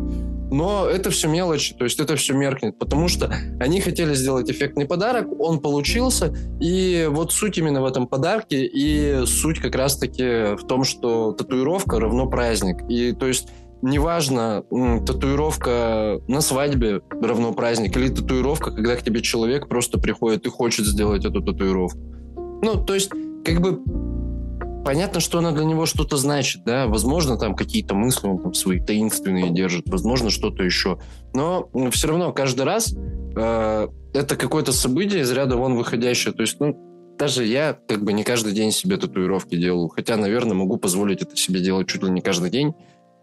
Но 0.50 0.88
это 0.88 1.10
все 1.10 1.28
мелочи, 1.28 1.76
то 1.76 1.84
есть 1.84 2.00
это 2.00 2.16
все 2.16 2.34
меркнет, 2.34 2.80
потому 2.80 3.10
что 3.10 3.30
они 3.60 3.82
хотели 3.82 4.14
сделать 4.14 4.50
эффектный 4.50 4.86
подарок, 4.86 5.17
подарок, 5.18 5.40
он 5.40 5.60
получился, 5.60 6.34
и 6.60 7.08
вот 7.10 7.32
суть 7.32 7.58
именно 7.58 7.82
в 7.82 7.86
этом 7.86 8.08
подарке, 8.08 8.66
и 8.66 9.26
суть 9.26 9.60
как 9.60 9.76
раз-таки 9.76 10.56
в 10.56 10.66
том, 10.68 10.84
что 10.84 11.32
татуировка 11.32 12.00
равно 12.00 12.28
праздник. 12.28 12.78
И 12.90 13.14
то 13.14 13.28
есть 13.28 13.50
неважно, 13.82 14.64
татуировка 15.06 16.20
на 16.28 16.42
свадьбе 16.42 17.02
равно 17.22 17.54
праздник, 17.54 17.96
или 17.98 18.10
татуировка, 18.10 18.72
когда 18.72 18.96
к 18.96 19.04
тебе 19.04 19.22
человек 19.22 19.68
просто 19.68 20.00
приходит 20.00 20.46
и 20.46 20.50
хочет 20.50 20.86
сделать 20.86 21.26
эту 21.26 21.42
татуировку. 21.42 22.00
Ну, 22.64 22.84
то 22.84 22.96
есть, 22.96 23.12
как 23.46 23.62
бы 23.62 23.80
понятно, 24.88 25.20
что 25.20 25.40
она 25.40 25.52
для 25.52 25.66
него 25.66 25.86
что-то 25.86 26.16
значит, 26.16 26.64
да, 26.64 26.88
возможно, 26.88 27.38
там 27.38 27.56
какие-то 27.56 27.94
мысли 27.94 28.26
он 28.26 28.38
там 28.40 28.54
свои 28.54 28.80
таинственные 28.80 29.50
держит, 29.50 29.90
возможно, 29.90 30.30
что-то 30.30 30.64
еще. 30.64 30.98
Но 31.34 31.70
все 31.92 32.08
равно 32.08 32.32
каждый 32.32 32.62
раз 32.62 32.96
э, 33.36 33.88
это 34.14 34.36
какое-то 34.38 34.72
событие 34.72 35.24
из 35.24 35.32
ряда 35.34 35.58
вон 35.58 35.76
выходящее. 35.76 36.34
То 36.34 36.44
есть, 36.44 36.62
ну, 36.62 36.74
даже 37.20 37.44
я 37.44 37.78
как 37.90 38.02
бы 38.02 38.14
не 38.14 38.24
каждый 38.24 38.54
день 38.54 38.72
себе 38.72 38.96
татуировки 38.96 39.58
делаю. 39.58 39.90
Хотя, 39.90 40.16
наверное, 40.16 40.56
могу 40.56 40.78
позволить 40.78 41.22
это 41.22 41.36
себе 41.36 41.60
делать 41.60 41.90
чуть 41.90 42.04
ли 42.04 42.10
не 42.10 42.22
каждый 42.22 42.50
день. 42.50 42.74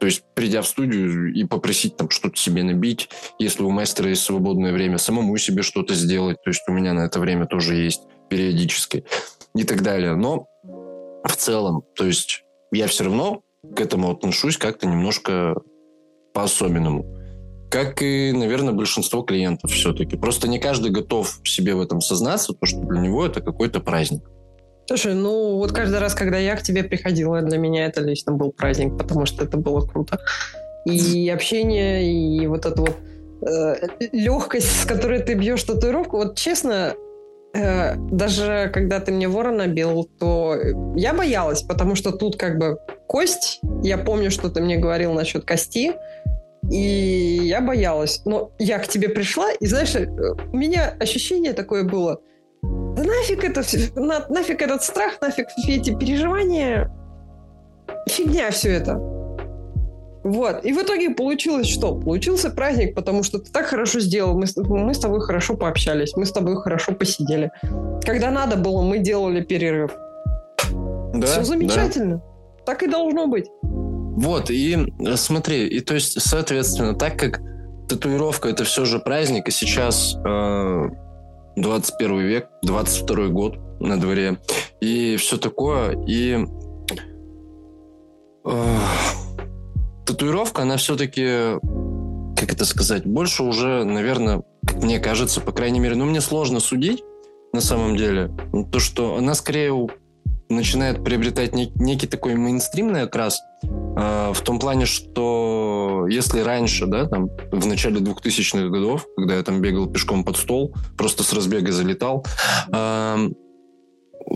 То 0.01 0.05
есть, 0.05 0.23
придя 0.35 0.61
в 0.61 0.69
студию 0.69 1.33
и 1.33 1.45
попросить 1.45 1.97
там 1.97 2.11
что-то 2.11 2.37
себе 2.37 2.63
набить, 2.63 3.09
если 3.39 3.63
у 3.63 3.71
мастера 3.71 4.11
есть 4.11 4.23
свободное 4.23 4.75
время, 4.75 4.99
самому 4.99 5.35
себе 5.39 5.63
что-то 5.63 5.95
сделать. 5.95 6.37
То 6.45 6.51
есть, 6.51 6.61
у 6.69 6.73
меня 6.73 6.93
на 6.93 7.07
это 7.07 7.21
время 7.21 7.47
тоже 7.47 7.77
есть 7.77 8.03
периодически 8.29 9.07
и 9.55 9.65
так 9.65 9.81
далее. 9.81 10.15
Но 10.15 10.47
в 11.29 11.37
целом, 11.37 11.83
то 11.95 12.05
есть, 12.05 12.45
я 12.73 12.87
все 12.87 13.05
равно 13.05 13.43
к 13.75 13.81
этому 13.81 14.11
отношусь 14.11 14.59
как-то 14.59 14.87
немножко 14.87 15.55
по-особенному 16.33 17.15
как 17.75 18.03
и, 18.03 18.31
наверное, 18.33 18.73
большинство 18.73 19.23
клиентов 19.23 19.73
все-таки. 19.73 20.17
Просто 20.17 20.47
не 20.47 20.61
каждый 20.61 20.93
готов 20.93 21.41
себе 21.43 21.75
в 21.75 21.81
этом 21.81 22.01
сознаться, 22.01 22.53
то, 22.53 22.67
что 22.67 22.79
для 22.79 23.01
него 23.01 23.27
это 23.27 23.41
какой-то 23.41 23.81
праздник. 23.81 24.23
Слушай, 24.87 25.15
ну 25.15 25.57
вот 25.57 25.73
каждый 25.73 25.99
раз, 25.99 26.15
когда 26.15 26.39
я 26.39 26.55
к 26.55 26.63
тебе 26.63 26.85
приходила, 26.85 27.43
для 27.43 27.59
меня 27.59 27.87
это 27.87 28.01
лично 28.01 28.33
был 28.33 28.53
праздник, 28.53 28.97
потому 28.97 29.27
что 29.27 29.43
это 29.43 29.57
было 29.57 29.85
круто. 29.85 30.21
И 30.85 31.29
общение, 31.31 32.05
и 32.05 32.47
вот 32.47 32.65
эта 32.65 32.81
вот 32.81 32.97
э, 33.45 33.89
легкость, 34.13 34.83
с 34.83 34.85
которой 34.85 35.21
ты 35.21 35.35
бьешь 35.35 35.65
татуировку, 35.65 36.19
вот 36.19 36.39
честно, 36.39 36.95
э, 37.55 37.95
даже 37.97 38.71
когда 38.73 39.01
ты 39.01 39.13
мне 39.13 39.29
вора 39.29 39.53
набил, 39.53 40.09
то 40.19 40.57
я 40.97 41.15
боялась, 41.15 41.63
потому 41.63 41.95
что 41.95 42.13
тут 42.13 42.37
как 42.37 42.59
бы 42.59 42.79
кость, 43.07 43.61
я 43.83 43.99
помню, 43.99 44.31
что 44.31 44.51
ты 44.51 44.61
мне 44.61 44.77
говорил 44.77 45.13
насчет 45.13 45.45
кости, 45.45 45.93
и 46.71 47.41
я 47.43 47.61
боялась. 47.61 48.23
Но 48.25 48.53
я 48.59 48.79
к 48.79 48.89
тебе 48.89 49.09
пришла, 49.09 49.53
и 49.53 49.67
знаешь, 49.67 49.95
э, 49.95 50.07
у 50.53 50.57
меня 50.57 50.95
ощущение 51.01 51.53
такое 51.53 51.85
было. 51.85 52.21
Да 52.63 53.03
нафиг 53.03 53.45
это, 53.45 53.63
на, 54.01 54.27
нафиг 54.29 54.63
этот 54.63 54.83
страх, 54.83 55.21
нафиг 55.21 55.49
все 55.49 55.77
эти 55.77 55.95
переживания. 55.97 56.91
Фигня 58.09 58.51
все 58.51 58.71
это. 58.71 58.99
Вот. 60.25 60.65
И 60.65 60.73
в 60.73 60.83
итоге 60.83 61.11
получилось 61.11 61.69
что? 61.69 61.95
Получился 61.95 62.51
праздник, 62.51 62.95
потому 62.95 63.23
что 63.23 63.39
ты 63.39 63.53
так 63.53 63.67
хорошо 63.67 64.01
сделал. 64.01 64.35
Мы, 64.35 64.47
мы 64.57 64.95
с 64.95 64.99
тобой 64.99 65.21
хорошо 65.21 65.55
пообщались, 65.55 66.17
мы 66.17 66.25
с 66.25 66.33
тобой 66.33 66.57
хорошо 66.57 66.93
посидели. 66.93 67.53
Когда 68.03 68.31
надо 68.31 68.57
было, 68.57 68.81
мы 68.83 68.99
делали 68.99 69.43
перерыв. 69.43 69.93
Да, 71.13 71.27
Все 71.27 71.45
замечательно. 71.45 72.17
Да. 72.17 72.65
Так 72.65 72.83
и 72.83 72.87
должно 72.87 73.27
быть. 73.27 73.51
Вот, 73.63 74.49
и 74.49 74.79
э, 75.01 75.17
смотри, 75.17 75.67
и 75.67 75.81
то 75.81 75.95
есть, 75.95 76.21
соответственно, 76.21 76.95
так 76.95 77.19
как 77.19 77.41
татуировка 77.89 78.49
это 78.49 78.65
все 78.65 78.87
же 78.87 79.01
праздник, 79.01 79.49
и 79.49 79.51
сейчас 79.51 80.17
э, 80.25 80.89
21 81.57 82.21
век, 82.21 82.49
22 82.63 83.27
год 83.27 83.59
на 83.81 84.01
дворе, 84.01 84.39
и 84.81 85.17
все 85.17 85.37
такое, 85.37 86.03
и 86.07 86.47
э, 88.47 88.79
татуировка, 90.05 90.63
она 90.63 90.77
все-таки, 90.77 91.59
как 92.37 92.53
это 92.53 92.65
сказать, 92.65 93.05
больше 93.05 93.43
уже, 93.43 93.85
наверное, 93.85 94.43
как 94.67 94.83
мне 94.83 94.99
кажется, 94.99 95.41
по 95.41 95.53
крайней 95.53 95.81
мере, 95.81 95.97
ну, 95.97 96.05
мне 96.05 96.21
сложно 96.21 96.61
судить, 96.61 97.03
на 97.53 97.61
самом 97.61 97.97
деле, 97.97 98.31
то, 98.73 98.81
что 98.81 99.17
она 99.17 99.35
скорее 99.35 99.73
начинает 100.49 101.03
приобретать 101.05 101.53
нек- 101.53 101.73
некий 101.77 102.07
такой 102.07 102.35
мейнстримный 102.35 103.03
окрас, 103.03 103.41
э, 103.63 104.33
в 104.35 104.41
том 104.43 104.59
плане, 104.59 104.87
что 104.87 106.07
если 106.09 106.41
раньше, 106.41 106.87
да, 106.87 107.07
там, 107.07 107.31
в 107.51 107.67
начале 107.67 108.01
2000-х 108.01 108.69
годов, 108.69 109.07
когда 109.17 109.37
я 109.37 109.43
там 109.43 109.61
бегал 109.61 109.87
пешком 109.87 110.25
под 110.25 110.37
стол, 110.37 110.75
просто 110.97 111.23
с 111.23 111.33
разбега 111.33 111.73
залетал, 111.73 112.27
э, 112.73 113.29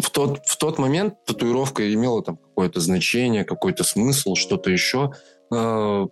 в 0.01 0.11
тот, 0.11 0.41
в 0.47 0.57
тот 0.57 0.79
момент 0.79 1.25
татуировка 1.25 1.93
имела 1.93 2.23
там 2.23 2.37
какое-то 2.37 2.81
значение, 2.81 3.45
какой-то 3.45 3.85
смысл, 3.85 4.35
что-то 4.35 4.71
еще. 4.71 5.13
Э, 5.53 6.07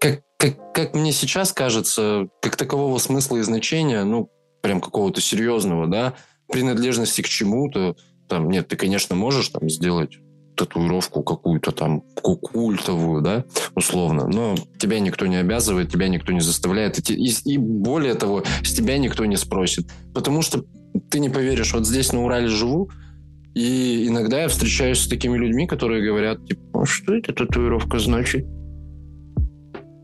как, 0.00 0.22
как, 0.36 0.72
как 0.72 0.94
мне 0.94 1.12
сейчас 1.12 1.52
кажется, 1.52 2.28
как 2.40 2.56
такового 2.56 2.98
смысла 2.98 3.36
и 3.36 3.42
значения, 3.42 4.04
ну, 4.04 4.30
прям 4.62 4.80
какого-то 4.80 5.20
серьезного, 5.20 5.86
да, 5.86 6.14
принадлежности 6.48 7.22
к 7.22 7.28
чему-то, 7.28 7.96
там, 8.28 8.50
нет, 8.50 8.68
ты, 8.68 8.76
конечно, 8.76 9.14
можешь 9.16 9.48
там 9.48 9.68
сделать 9.68 10.18
татуировку 10.56 11.22
какую-то 11.22 11.72
там 11.72 12.02
культовую, 12.22 13.22
да, 13.22 13.44
условно, 13.74 14.26
но 14.26 14.56
тебя 14.78 15.00
никто 15.00 15.26
не 15.26 15.36
обязывает, 15.36 15.90
тебя 15.90 16.08
никто 16.08 16.32
не 16.32 16.40
заставляет, 16.40 17.10
и, 17.10 17.32
и 17.44 17.58
более 17.58 18.14
того, 18.14 18.44
с 18.62 18.72
тебя 18.72 18.98
никто 18.98 19.24
не 19.24 19.36
спросит, 19.36 19.90
потому 20.14 20.42
что 20.42 20.64
ты 21.10 21.18
не 21.18 21.30
поверишь, 21.30 21.72
вот 21.72 21.86
здесь 21.86 22.12
на 22.12 22.24
Урале 22.24 22.48
живу, 22.48 22.90
и 23.54 24.06
иногда 24.06 24.42
я 24.42 24.48
встречаюсь 24.48 25.00
с 25.00 25.08
такими 25.08 25.36
людьми, 25.36 25.66
которые 25.66 26.06
говорят, 26.06 26.46
типа, 26.46 26.82
а 26.82 26.86
что 26.86 27.14
эта 27.14 27.32
татуировка 27.32 27.98
значит? 27.98 28.46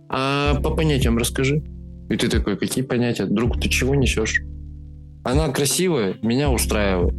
А 0.08 0.60
по 0.60 0.70
понятиям 0.70 1.18
расскажи. 1.18 1.62
И 2.08 2.16
ты 2.16 2.28
такой, 2.28 2.56
какие 2.56 2.84
понятия? 2.84 3.26
Друг, 3.26 3.60
ты 3.60 3.68
чего 3.68 3.94
несешь? 3.94 4.42
Она 5.24 5.48
красивая, 5.48 6.14
меня 6.22 6.50
устраивает. 6.50 7.14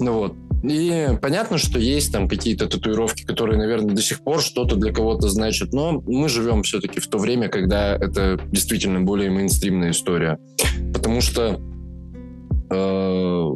Ну 0.00 0.12
вот. 0.14 0.34
И 0.62 1.10
понятно, 1.20 1.58
что 1.58 1.78
есть 1.78 2.10
там 2.10 2.26
какие-то 2.26 2.66
татуировки, 2.66 3.24
которые, 3.24 3.58
наверное, 3.58 3.94
до 3.94 4.00
сих 4.00 4.24
пор 4.24 4.40
что-то 4.40 4.76
для 4.76 4.92
кого-то 4.92 5.28
значат, 5.28 5.74
но 5.74 6.02
мы 6.06 6.30
живем 6.30 6.62
все-таки 6.62 7.00
в 7.00 7.06
то 7.06 7.18
время, 7.18 7.48
когда 7.48 7.94
это 7.94 8.40
действительно 8.50 9.02
более 9.02 9.30
мейнстримная 9.30 9.90
история. 9.90 10.38
Потому 10.94 11.20
что, 11.20 11.60
э, 12.70 13.50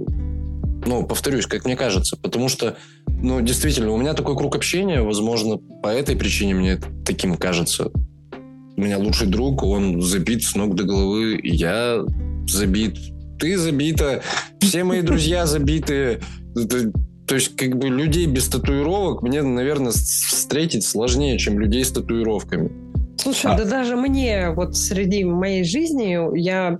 ну, 0.86 1.06
повторюсь, 1.06 1.46
как 1.46 1.64
мне 1.64 1.76
кажется, 1.76 2.18
потому 2.22 2.50
что, 2.50 2.76
ну, 3.06 3.40
действительно, 3.40 3.92
у 3.92 3.96
меня 3.96 4.12
такой 4.12 4.36
круг 4.36 4.54
общения, 4.54 5.00
возможно, 5.00 5.56
по 5.82 5.88
этой 5.88 6.14
причине 6.14 6.54
мне 6.54 6.78
таким 7.06 7.38
кажется. 7.38 7.90
У 8.78 8.80
меня 8.80 8.96
лучший 8.96 9.26
друг, 9.26 9.64
он 9.64 10.00
забит 10.00 10.44
с 10.44 10.54
ног 10.54 10.76
до 10.76 10.84
головы, 10.84 11.40
я 11.42 12.04
забит, 12.46 12.96
ты 13.40 13.58
забита, 13.58 14.22
все 14.60 14.84
мои 14.84 15.02
друзья 15.02 15.46
забиты. 15.46 16.20
То 17.26 17.34
есть, 17.34 17.56
как 17.56 17.76
бы 17.76 17.88
людей 17.88 18.26
без 18.26 18.48
татуировок 18.48 19.22
мне, 19.22 19.42
наверное, 19.42 19.90
встретить 19.90 20.84
сложнее, 20.84 21.38
чем 21.38 21.58
людей 21.58 21.84
с 21.84 21.90
татуировками. 21.90 22.70
Слушай, 23.16 23.50
а... 23.50 23.58
да 23.58 23.64
даже 23.64 23.96
мне 23.96 24.50
вот 24.50 24.76
среди 24.76 25.24
моей 25.24 25.64
жизни 25.64 26.38
я 26.38 26.78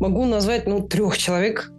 могу 0.00 0.24
назвать, 0.24 0.66
ну, 0.66 0.80
трех 0.80 1.18
человек 1.18 1.70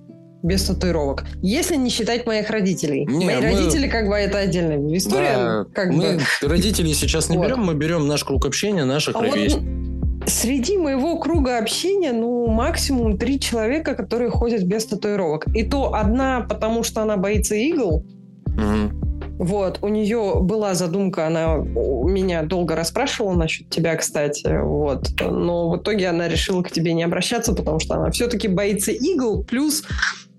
без 0.43 0.63
татуировок. 0.65 1.25
Если 1.41 1.75
не 1.75 1.89
считать 1.89 2.25
моих 2.25 2.49
родителей. 2.49 3.05
Не, 3.05 3.25
Мои 3.25 3.35
мы... 3.35 3.41
родители, 3.41 3.87
как 3.87 4.07
бы, 4.07 4.15
это 4.15 4.39
отдельная 4.39 4.77
история. 4.97 5.35
Да, 5.35 5.65
как 5.73 5.91
мы 5.91 6.17
бы... 6.41 6.47
родителей 6.47 6.93
сейчас 6.93 7.29
не 7.29 7.37
вот. 7.37 7.47
берем, 7.47 7.59
мы 7.59 7.73
берем 7.73 8.07
наш 8.07 8.23
круг 8.23 8.45
общения, 8.45 8.85
наших 8.85 9.15
а 9.15 9.21
ровесников. 9.21 9.63
Вот 9.63 9.87
среди 10.27 10.77
моего 10.77 11.17
круга 11.17 11.57
общения, 11.57 12.11
ну, 12.11 12.47
максимум 12.47 13.17
три 13.17 13.39
человека, 13.39 13.95
которые 13.95 14.29
ходят 14.29 14.63
без 14.63 14.85
татуировок. 14.85 15.47
И 15.55 15.63
то 15.63 15.93
одна, 15.93 16.41
потому 16.41 16.83
что 16.83 17.01
она 17.01 17.17
боится 17.17 17.55
игл. 17.55 18.05
Угу. 18.45 19.07
Вот, 19.39 19.79
у 19.83 19.87
нее 19.87 20.39
была 20.41 20.73
задумка, 20.73 21.27
она 21.27 21.57
меня 21.57 22.41
долго 22.41 22.75
расспрашивала 22.75 23.35
насчет 23.35 23.69
тебя, 23.69 23.95
кстати, 23.95 24.47
вот, 24.63 25.09
но 25.21 25.69
в 25.69 25.77
итоге 25.77 26.07
она 26.07 26.27
решила 26.27 26.63
к 26.63 26.71
тебе 26.71 26.93
не 26.93 27.03
обращаться, 27.03 27.53
потому 27.53 27.79
что 27.79 27.95
она 27.95 28.09
все-таки 28.09 28.47
боится 28.47 28.91
игл, 28.91 29.43
плюс 29.43 29.83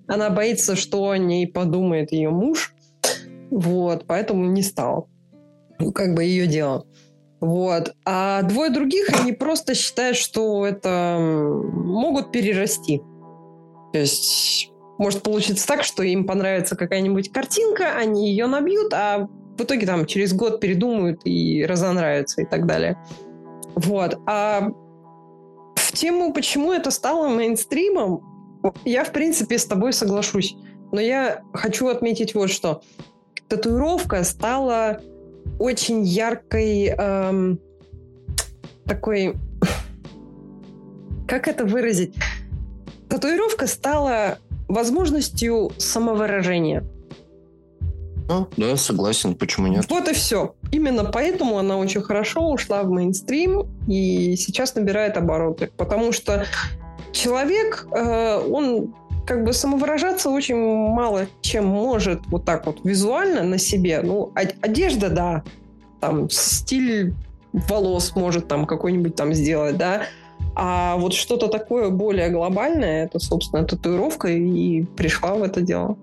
она 0.09 0.31
боится, 0.31 0.75
что 0.75 1.11
о 1.11 1.19
ней 1.19 1.47
подумает 1.47 2.13
ее 2.13 2.31
муж. 2.31 2.75
Вот, 3.51 4.05
поэтому 4.07 4.47
не 4.47 4.63
стал. 4.63 5.09
Ну, 5.79 5.93
как 5.93 6.15
бы 6.15 6.25
ее 6.25 6.47
дело. 6.47 6.87
Вот. 7.41 7.95
А 8.05 8.43
двое 8.43 8.71
других, 8.71 9.09
они 9.21 9.33
просто 9.33 9.75
считают, 9.75 10.17
что 10.17 10.67
это 10.67 11.19
могут 11.21 12.33
перерасти. 12.33 13.01
То 13.93 14.01
есть 14.01 14.73
может 14.99 15.23
получиться 15.23 15.67
так, 15.67 15.85
что 15.85 16.03
им 16.03 16.27
понравится 16.27 16.77
какая-нибудь 16.77 17.33
картинка, 17.33 17.97
они 17.97 18.31
ее 18.31 18.47
набьют, 18.47 18.93
а 18.93 19.29
в 19.57 19.63
итоге 19.63 19.87
там 19.87 20.07
через 20.07 20.33
год 20.35 20.61
передумают 20.61 21.21
и 21.25 21.65
разонравятся 21.65 22.43
и 22.43 22.45
так 22.45 22.67
далее. 22.67 22.99
Вот. 23.77 24.19
А 24.27 24.69
в 25.77 25.93
тему, 25.93 26.33
почему 26.33 26.73
это 26.73 26.91
стало 26.91 27.29
мейнстримом, 27.29 28.28
я, 28.85 29.05
в 29.05 29.13
принципе, 29.13 29.59
с 29.59 29.67
тобой 29.67 29.93
соглашусь. 29.93 30.57
Но 30.93 31.01
я 31.01 31.43
хочу 31.53 31.89
отметить 31.89 32.35
вот 32.35 32.51
что. 32.51 32.83
Татуировка 33.49 34.25
стала 34.25 35.01
очень 35.59 36.03
яркой 36.03 36.87
эм, 36.87 37.61
такой... 38.85 39.35
Как 41.27 41.47
это 41.47 41.65
выразить? 41.65 42.15
Татуировка 43.09 43.67
стала 43.67 44.39
возможностью 44.67 45.73
самовыражения. 45.77 46.85
Ну, 48.29 48.47
да, 48.59 48.77
согласен, 48.77 49.35
почему 49.35 49.69
нет? 49.69 49.87
Вот 49.89 50.07
и 50.09 50.13
все. 50.13 50.55
Именно 50.71 51.05
поэтому 51.05 51.59
она 51.59 51.79
очень 51.79 52.03
хорошо 52.03 52.51
ушла 52.51 52.83
в 52.83 52.91
мейнстрим 52.91 53.67
и 53.89 54.37
сейчас 54.37 54.75
набирает 54.75 55.17
обороты. 55.17 55.71
Потому 55.79 56.13
что 56.13 56.45
человек, 57.13 57.87
э, 57.93 58.39
он 58.51 58.95
как 59.27 59.45
бы 59.45 59.53
самовыражаться 59.53 60.31
очень 60.31 60.57
мало 60.57 61.27
чем 61.43 61.67
может 61.67 62.27
вот 62.29 62.45
так 62.45 62.67
вот 62.67 62.79
визуально 62.85 63.43
на 63.43 63.59
себе. 63.59 64.01
Ну, 64.03 64.33
одежда, 64.35 65.11
да, 65.11 65.43
там 66.01 66.31
стиль 66.31 67.15
волос 67.53 68.15
может 68.15 68.49
там 68.49 68.67
какой-нибудь 68.67 69.15
там 69.15 69.35
сделать, 69.35 69.77
да, 69.77 70.03
а 70.55 70.97
вот 70.97 71.15
что-то 71.15 71.49
такое 71.49 71.91
более 71.91 72.31
глобальное, 72.31 73.05
это, 73.05 73.19
собственно, 73.19 73.65
татуировка, 73.65 74.29
и 74.29 74.83
пришла 74.83 75.35
в 75.35 75.43
это 75.43 75.61
дело. 75.61 75.97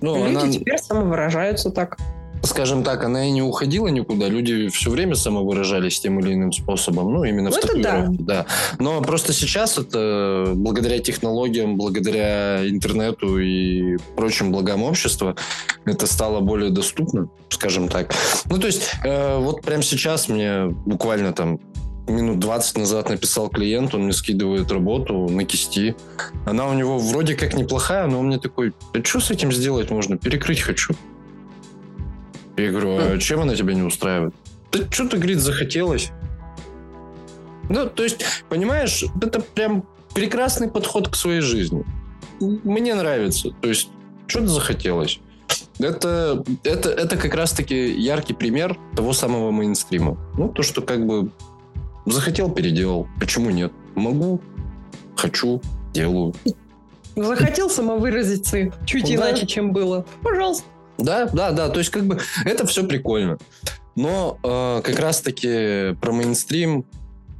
Ну, 0.00 0.26
Люди 0.26 0.44
она... 0.44 0.52
теперь 0.52 0.78
самовыражаются 0.78 1.70
так 1.70 1.98
скажем 2.42 2.82
так, 2.82 3.04
она 3.04 3.26
и 3.26 3.30
не 3.30 3.42
уходила 3.42 3.88
никуда. 3.88 4.28
Люди 4.28 4.68
все 4.68 4.90
время 4.90 5.14
самовыражались 5.14 6.00
тем 6.00 6.20
или 6.20 6.34
иным 6.34 6.52
способом. 6.52 7.12
Ну, 7.12 7.24
именно 7.24 7.50
ну, 7.50 7.56
в 7.56 7.60
татуировке, 7.60 8.16
да. 8.22 8.34
да. 8.34 8.46
Но 8.78 9.00
просто 9.02 9.32
сейчас 9.32 9.78
это 9.78 10.52
благодаря 10.54 10.98
технологиям, 10.98 11.76
благодаря 11.76 12.68
интернету 12.68 13.38
и 13.38 13.96
прочим 14.16 14.52
благам 14.52 14.82
общества, 14.82 15.36
это 15.84 16.06
стало 16.06 16.40
более 16.40 16.70
доступно, 16.70 17.28
скажем 17.48 17.88
так. 17.88 18.14
Ну, 18.46 18.58
то 18.58 18.66
есть, 18.66 18.90
э, 19.04 19.38
вот 19.38 19.62
прямо 19.62 19.82
сейчас 19.82 20.28
мне 20.28 20.66
буквально 20.86 21.32
там 21.32 21.58
минут 22.10 22.38
20 22.38 22.78
назад 22.78 23.08
написал 23.08 23.48
клиент, 23.48 23.94
он 23.94 24.04
мне 24.04 24.12
скидывает 24.12 24.70
работу 24.70 25.28
на 25.28 25.44
кисти. 25.44 25.94
Она 26.44 26.66
у 26.66 26.74
него 26.74 26.98
вроде 26.98 27.34
как 27.34 27.54
неплохая, 27.54 28.06
но 28.06 28.20
он 28.20 28.26
мне 28.26 28.38
такой, 28.38 28.72
а 28.92 29.04
что 29.04 29.20
с 29.20 29.30
этим 29.30 29.52
сделать 29.52 29.90
можно? 29.90 30.16
Перекрыть 30.16 30.60
хочу. 30.60 30.94
Я 32.60 32.70
говорю, 32.70 32.98
а 32.98 33.18
чем 33.18 33.40
она 33.40 33.54
тебя 33.54 33.74
не 33.74 33.82
устраивает? 33.82 34.34
Да 34.72 34.80
что-то, 34.90 35.16
говорит, 35.16 35.38
захотелось. 35.38 36.10
Ну, 37.68 37.86
то 37.86 38.02
есть, 38.02 38.24
понимаешь, 38.48 39.04
это 39.20 39.40
прям 39.40 39.84
прекрасный 40.14 40.68
подход 40.68 41.08
к 41.08 41.14
своей 41.14 41.40
жизни. 41.40 41.84
Мне 42.40 42.94
нравится. 42.94 43.50
То 43.60 43.68
есть, 43.68 43.88
что-то 44.26 44.48
захотелось. 44.48 45.20
Это, 45.78 46.44
это, 46.62 46.90
это 46.90 47.16
как 47.16 47.34
раз-таки 47.34 47.90
яркий 47.92 48.34
пример 48.34 48.76
того 48.94 49.12
самого 49.12 49.50
мейнстрима. 49.50 50.18
Ну, 50.36 50.48
то, 50.48 50.62
что 50.62 50.82
как 50.82 51.06
бы 51.06 51.30
захотел, 52.06 52.50
переделал. 52.50 53.08
Почему 53.18 53.50
нет? 53.50 53.72
Могу, 53.94 54.40
хочу, 55.16 55.62
делаю. 55.92 56.34
Захотел 57.16 57.70
самовыразиться 57.70 58.72
чуть 58.84 59.04
да. 59.06 59.14
иначе, 59.14 59.46
чем 59.46 59.72
было. 59.72 60.04
Пожалуйста. 60.22 60.64
Да, 61.00 61.26
да, 61.26 61.52
да. 61.52 61.68
То 61.68 61.78
есть, 61.78 61.90
как 61.90 62.06
бы 62.06 62.18
это 62.44 62.66
все 62.66 62.86
прикольно. 62.86 63.38
Но 63.96 64.38
э, 64.42 64.82
как 64.82 64.98
раз-таки 64.98 65.94
про 66.00 66.12
мейнстрим 66.12 66.86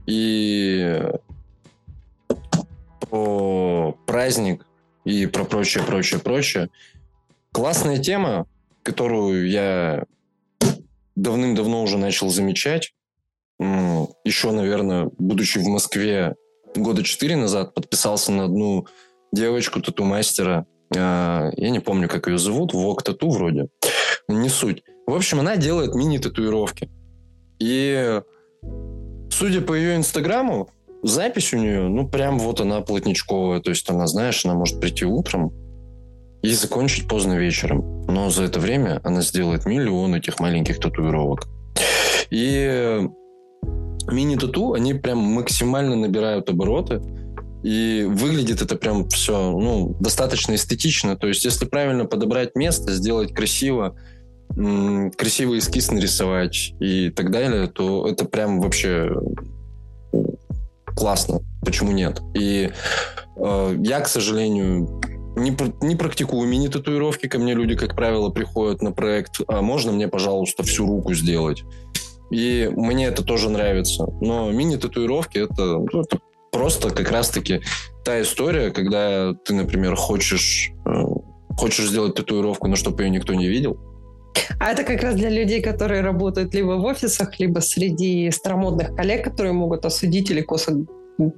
и 0.07 1.11
про 3.01 3.93
праздник 4.07 4.67
и 5.05 5.27
про 5.27 5.45
прочее, 5.45 5.85
прочее, 5.85 6.21
прочее. 6.21 6.69
Классная 7.53 7.99
тема, 7.99 8.47
которую 8.83 9.49
я 9.49 10.05
давным-давно 11.17 11.83
уже 11.83 11.99
начал 11.99 12.31
замечать. 12.31 12.95
Еще, 13.59 14.53
наверное, 14.53 15.11
будучи 15.19 15.59
в 15.59 15.67
Москве 15.67 16.35
года 16.75 17.03
четыре 17.03 17.37
назад, 17.37 17.75
подписался 17.75 18.33
на 18.33 18.45
одну 18.45 18.87
девочку, 19.33 19.81
тату-мастера, 19.81 20.67
я 20.93 21.53
не 21.57 21.81
помню, 21.81 22.09
как 22.09 22.27
ее 22.27 22.39
зовут, 22.39 22.73
Вок 22.73 23.03
Тату 23.03 23.31
вроде, 23.31 23.69
не 24.29 24.49
суть. 24.49 24.83
В 25.07 25.15
общем, 25.15 25.41
она 25.41 25.57
делает 25.57 25.95
мини-татуировки. 25.95 26.91
И 27.59 28.21
судя 29.31 29.61
по 29.61 29.75
ее 29.75 29.97
инстаграму, 29.97 30.69
запись 31.03 31.53
у 31.53 31.59
нее, 31.59 31.89
ну, 31.89 32.09
прям 32.09 32.39
вот 32.39 32.61
она 32.61 32.81
плотничковая. 32.81 33.61
То 33.61 33.71
есть 33.71 33.89
она, 33.91 34.07
знаешь, 34.07 34.45
она 34.45 34.55
может 34.55 34.81
прийти 34.81 35.05
утром 35.05 35.53
и 36.43 36.53
закончить 36.53 37.09
поздно 37.09 37.35
вечером. 37.35 38.03
Но 38.07 38.31
за 38.31 38.45
это 38.45 38.61
время 38.61 39.01
она 39.05 39.23
сделает 39.23 39.67
миллион 39.67 40.15
этих 40.15 40.41
маленьких 40.41 40.79
татуировок. 40.79 41.49
И 42.31 43.09
мини-тату, 44.11 44.73
они 44.73 44.95
прям 44.95 45.19
максимально 45.19 45.97
набирают 45.97 46.49
обороты. 46.49 47.01
И 47.63 48.07
выглядит 48.09 48.63
это 48.63 48.77
прям 48.77 49.09
все 49.09 49.51
ну, 49.51 49.97
достаточно 50.01 50.55
эстетично. 50.55 51.17
То 51.17 51.29
есть, 51.29 51.45
если 51.45 51.67
правильно 51.67 52.07
подобрать 52.07 52.55
место, 52.55 52.93
сделать 52.93 53.35
красиво, 53.35 53.97
красивый 55.17 55.59
эскиз 55.59 55.91
нарисовать 55.91 56.73
и 56.81 57.11
так 57.11 57.31
далее, 57.31 57.67
то 57.69 58.07
это 58.09 58.25
прям 58.25 58.61
вообще 58.61 59.11
классно. 60.97 61.41
Почему 61.65 61.93
нет? 61.93 62.21
И 62.35 62.71
э, 63.37 63.77
я, 63.79 64.01
к 64.01 64.09
сожалению, 64.09 65.01
не, 65.37 65.57
не 65.83 65.97
практикую 65.97 66.49
мини-татуировки. 66.49 67.27
Ко 67.27 67.39
мне 67.39 67.55
люди, 67.55 67.77
как 67.77 67.95
правило, 67.95 68.31
приходят 68.31 68.83
на 68.83 68.93
проект, 68.93 69.41
а 69.49 69.63
можно 69.63 69.93
мне, 69.93 70.09
пожалуйста, 70.09 70.63
всю 70.63 70.87
руку 70.87 71.15
сделать? 71.15 71.63
И 72.31 72.71
мне 72.75 73.07
это 73.07 73.23
тоже 73.23 73.51
нравится. 73.51 74.07
Но 74.21 74.51
мини-татуировки 74.51 75.39
это, 75.39 75.79
ну, 75.93 76.03
это 76.03 76.19
просто 76.51 76.91
как 76.91 77.11
раз-таки 77.11 77.61
та 78.05 78.21
история, 78.23 78.71
когда 78.71 79.35
ты, 79.45 79.55
например, 79.55 79.95
хочешь, 79.97 80.71
э, 80.87 80.91
хочешь 81.57 81.89
сделать 81.89 82.15
татуировку, 82.15 82.69
но 82.69 82.77
чтобы 82.77 83.03
ее 83.03 83.11
никто 83.11 83.35
не 83.35 83.49
видел. 83.49 83.79
А 84.59 84.73
это 84.73 84.85
как 84.85 85.03
раз 85.03 85.15
для 85.17 85.31
людей, 85.31 85.63
которые 85.63 86.03
работают 86.03 86.55
либо 86.55 86.73
в 86.73 86.85
офисах, 86.85 87.39
либо 87.41 87.61
среди 87.61 88.31
старомодных 88.31 88.95
коллег, 88.95 89.25
которые 89.25 89.53
могут 89.53 89.85
осудить 89.85 90.31
или 90.31 90.41
косо 90.41 90.85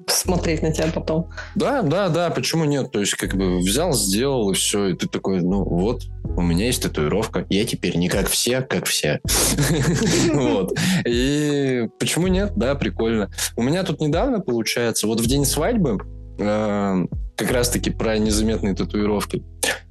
смотреть 0.06 0.62
на 0.62 0.72
тебя 0.72 0.88
потом. 0.92 1.30
Да, 1.54 1.82
да, 1.82 2.08
да, 2.08 2.30
почему 2.30 2.64
нет? 2.64 2.90
То 2.90 3.00
есть, 3.00 3.14
как 3.14 3.34
бы 3.34 3.58
взял, 3.58 3.92
сделал, 3.92 4.50
и 4.50 4.54
все, 4.54 4.88
и 4.88 4.94
ты 4.94 5.08
такой, 5.08 5.40
ну 5.42 5.64
вот, 5.64 6.02
у 6.36 6.42
меня 6.42 6.66
есть 6.66 6.82
татуировка, 6.82 7.46
я 7.48 7.64
теперь 7.64 7.96
не 7.96 8.08
как 8.08 8.28
все, 8.28 8.62
как 8.62 8.86
все. 8.86 9.20
Вот. 10.32 10.78
И 11.06 11.88
почему 11.98 12.26
нет? 12.26 12.52
Да, 12.56 12.74
прикольно. 12.74 13.30
У 13.56 13.62
меня 13.62 13.82
тут 13.82 14.00
недавно, 14.00 14.40
получается, 14.40 15.06
вот 15.06 15.20
в 15.20 15.26
день 15.26 15.44
свадьбы, 15.44 15.98
э, 16.38 17.06
как 17.36 17.50
раз-таки 17.50 17.90
про 17.90 18.18
незаметные 18.18 18.74
татуировки. 18.74 19.42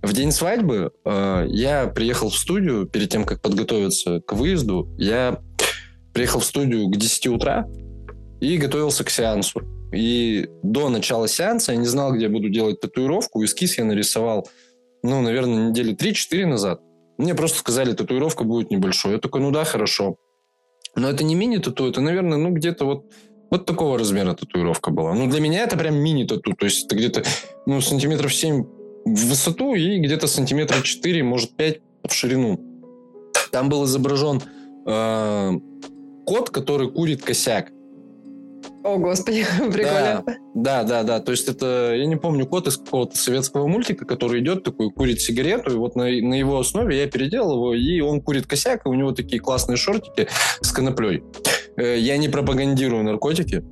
В 0.02 0.14
день 0.14 0.32
свадьбы 0.32 0.92
э, 1.06 1.46
я 1.50 1.88
приехал 1.88 2.30
в 2.30 2.38
студию, 2.38 2.88
перед 2.88 3.10
тем, 3.10 3.24
как 3.24 3.42
подготовиться 3.42 4.22
к 4.22 4.34
выезду, 4.34 4.88
я 4.98 5.40
приехал 6.14 6.40
в 6.40 6.46
студию 6.46 6.88
к 6.88 6.98
10 6.98 7.28
утра 7.28 7.68
и 8.40 8.58
готовился 8.58 9.04
к 9.04 9.10
сеансу. 9.10 9.62
И 9.92 10.48
до 10.64 10.90
начала 10.90 11.28
сеанса 11.28 11.74
я 11.74 11.78
не 11.78 11.86
знал, 11.86 12.14
где 12.14 12.30
буду 12.30 12.50
делать 12.50 12.80
татуировку. 12.80 13.44
Эскиз 13.44 13.78
я 13.78 13.86
нарисовал, 13.86 14.48
ну, 15.04 15.22
наверное, 15.22 15.70
недели 15.70 15.96
3-4 15.96 16.46
назад. 16.46 16.82
Мне 17.18 17.36
просто 17.36 17.60
сказали, 17.60 17.94
татуировка 17.94 18.44
будет 18.44 18.72
небольшой. 18.72 19.14
Я 19.14 19.18
такой, 19.18 19.42
ну 19.42 19.52
да, 19.52 19.64
хорошо. 19.66 20.16
Но 20.96 21.10
это 21.10 21.24
не 21.24 21.36
мини-тату, 21.36 21.88
это, 21.88 22.02
наверное, 22.02 22.38
ну, 22.38 22.52
где-то 22.52 22.86
вот 22.86 23.06
вот 23.52 23.66
такого 23.66 24.00
размера 24.00 24.34
татуировка 24.34 24.92
была. 24.92 25.14
Ну, 25.14 25.28
для 25.28 25.42
меня 25.42 25.64
это 25.64 25.76
прям 25.78 25.96
мини-тату. 25.96 26.54
То 26.54 26.66
есть 26.66 26.86
это 26.86 26.96
где-то 26.96 27.24
ну, 27.66 27.82
сантиметров 27.82 28.34
7 28.34 28.64
в 29.06 29.26
высоту 29.30 29.76
и 29.76 30.00
где-то 30.00 30.28
сантиметра 30.28 30.82
4, 30.82 31.22
может, 31.24 31.58
5 31.58 31.82
в 32.08 32.14
ширину. 32.14 32.60
Там 33.52 33.68
был 33.68 33.84
изображен 33.84 34.42
э, 34.88 35.52
кот, 36.26 36.50
который 36.50 36.90
курит 36.90 37.24
косяк. 37.24 37.72
О, 38.84 38.98
господи, 38.98 39.46
прикольно. 39.72 40.24
Да, 40.56 40.84
да, 40.84 40.84
да, 40.84 41.04
да. 41.04 41.20
То 41.20 41.32
есть 41.32 41.48
это, 41.48 41.94
я 41.96 42.06
не 42.06 42.16
помню, 42.16 42.46
код 42.46 42.68
из 42.68 42.78
какого-то 42.78 43.18
советского 43.18 43.68
мультика, 43.68 44.06
который 44.06 44.42
идет 44.42 44.64
такой, 44.64 44.92
курит 44.92 45.22
сигарету, 45.22 45.72
и 45.72 45.76
вот 45.76 45.96
на, 45.96 46.04
на 46.04 46.34
его 46.34 46.60
основе 46.60 46.98
я 46.98 47.08
переделал 47.08 47.54
его, 47.54 47.74
и 47.76 48.00
он 48.02 48.22
курит 48.22 48.48
косяк, 48.48 48.86
и 48.86 48.90
у 48.90 48.94
него 48.94 49.12
такие 49.12 49.40
классные 49.40 49.78
шортики 49.78 50.28
с 50.62 50.72
коноплей. 50.72 51.24
Э, 51.78 51.98
я 51.98 52.18
не 52.18 52.30
пропагандирую 52.30 53.04
наркотики, 53.04 53.64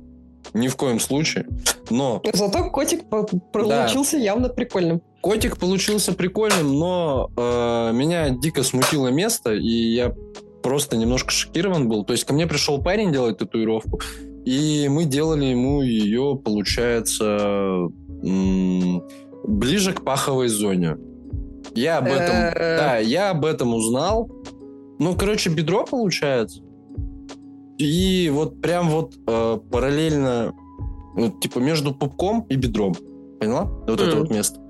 ни 0.54 0.68
в 0.68 0.76
коем 0.76 1.00
случае, 1.00 1.46
но... 1.90 2.22
Зато 2.32 2.70
котик 2.70 3.04
получился 3.52 4.16
да. 4.16 4.22
явно 4.22 4.48
прикольным. 4.48 5.02
Котик 5.20 5.58
получился 5.58 6.12
прикольным, 6.12 6.78
но 6.78 7.30
э, 7.36 7.92
меня 7.92 8.30
дико 8.30 8.62
смутило 8.62 9.08
место, 9.08 9.52
и 9.52 9.68
я 9.68 10.14
просто 10.62 10.96
немножко 10.96 11.30
шокирован 11.30 11.88
был. 11.88 12.04
То 12.04 12.12
есть 12.12 12.24
ко 12.24 12.32
мне 12.32 12.46
пришел 12.46 12.82
парень 12.82 13.12
делать 13.12 13.38
татуировку, 13.38 14.00
и 14.44 14.88
мы 14.88 15.04
делали 15.04 15.46
ему 15.46 15.82
ее, 15.82 16.40
получается, 16.42 17.88
ближе 19.44 19.92
к 19.92 20.02
паховой 20.02 20.48
зоне. 20.48 20.96
Я 21.74 21.98
об 21.98 22.06
этом, 22.06 22.36
э. 22.36 22.76
да, 22.78 22.98
я 22.98 23.30
об 23.30 23.44
этом 23.44 23.74
узнал. 23.74 24.30
Ну, 24.98 25.14
короче, 25.14 25.50
бедро 25.50 25.84
получается. 25.84 26.62
И 27.78 28.30
вот 28.32 28.60
прям 28.60 28.90
вот 28.90 29.14
э, 29.26 29.58
параллельно, 29.70 30.52
вот, 31.14 31.40
типа 31.40 31.58
между 31.58 31.94
пупком 31.94 32.44
и 32.48 32.56
бедром. 32.56 32.94
Поняла? 33.38 33.64
Вот 33.64 34.00
mm. 34.00 34.06
это 34.06 34.16
вот 34.16 34.30
место. 34.30 34.60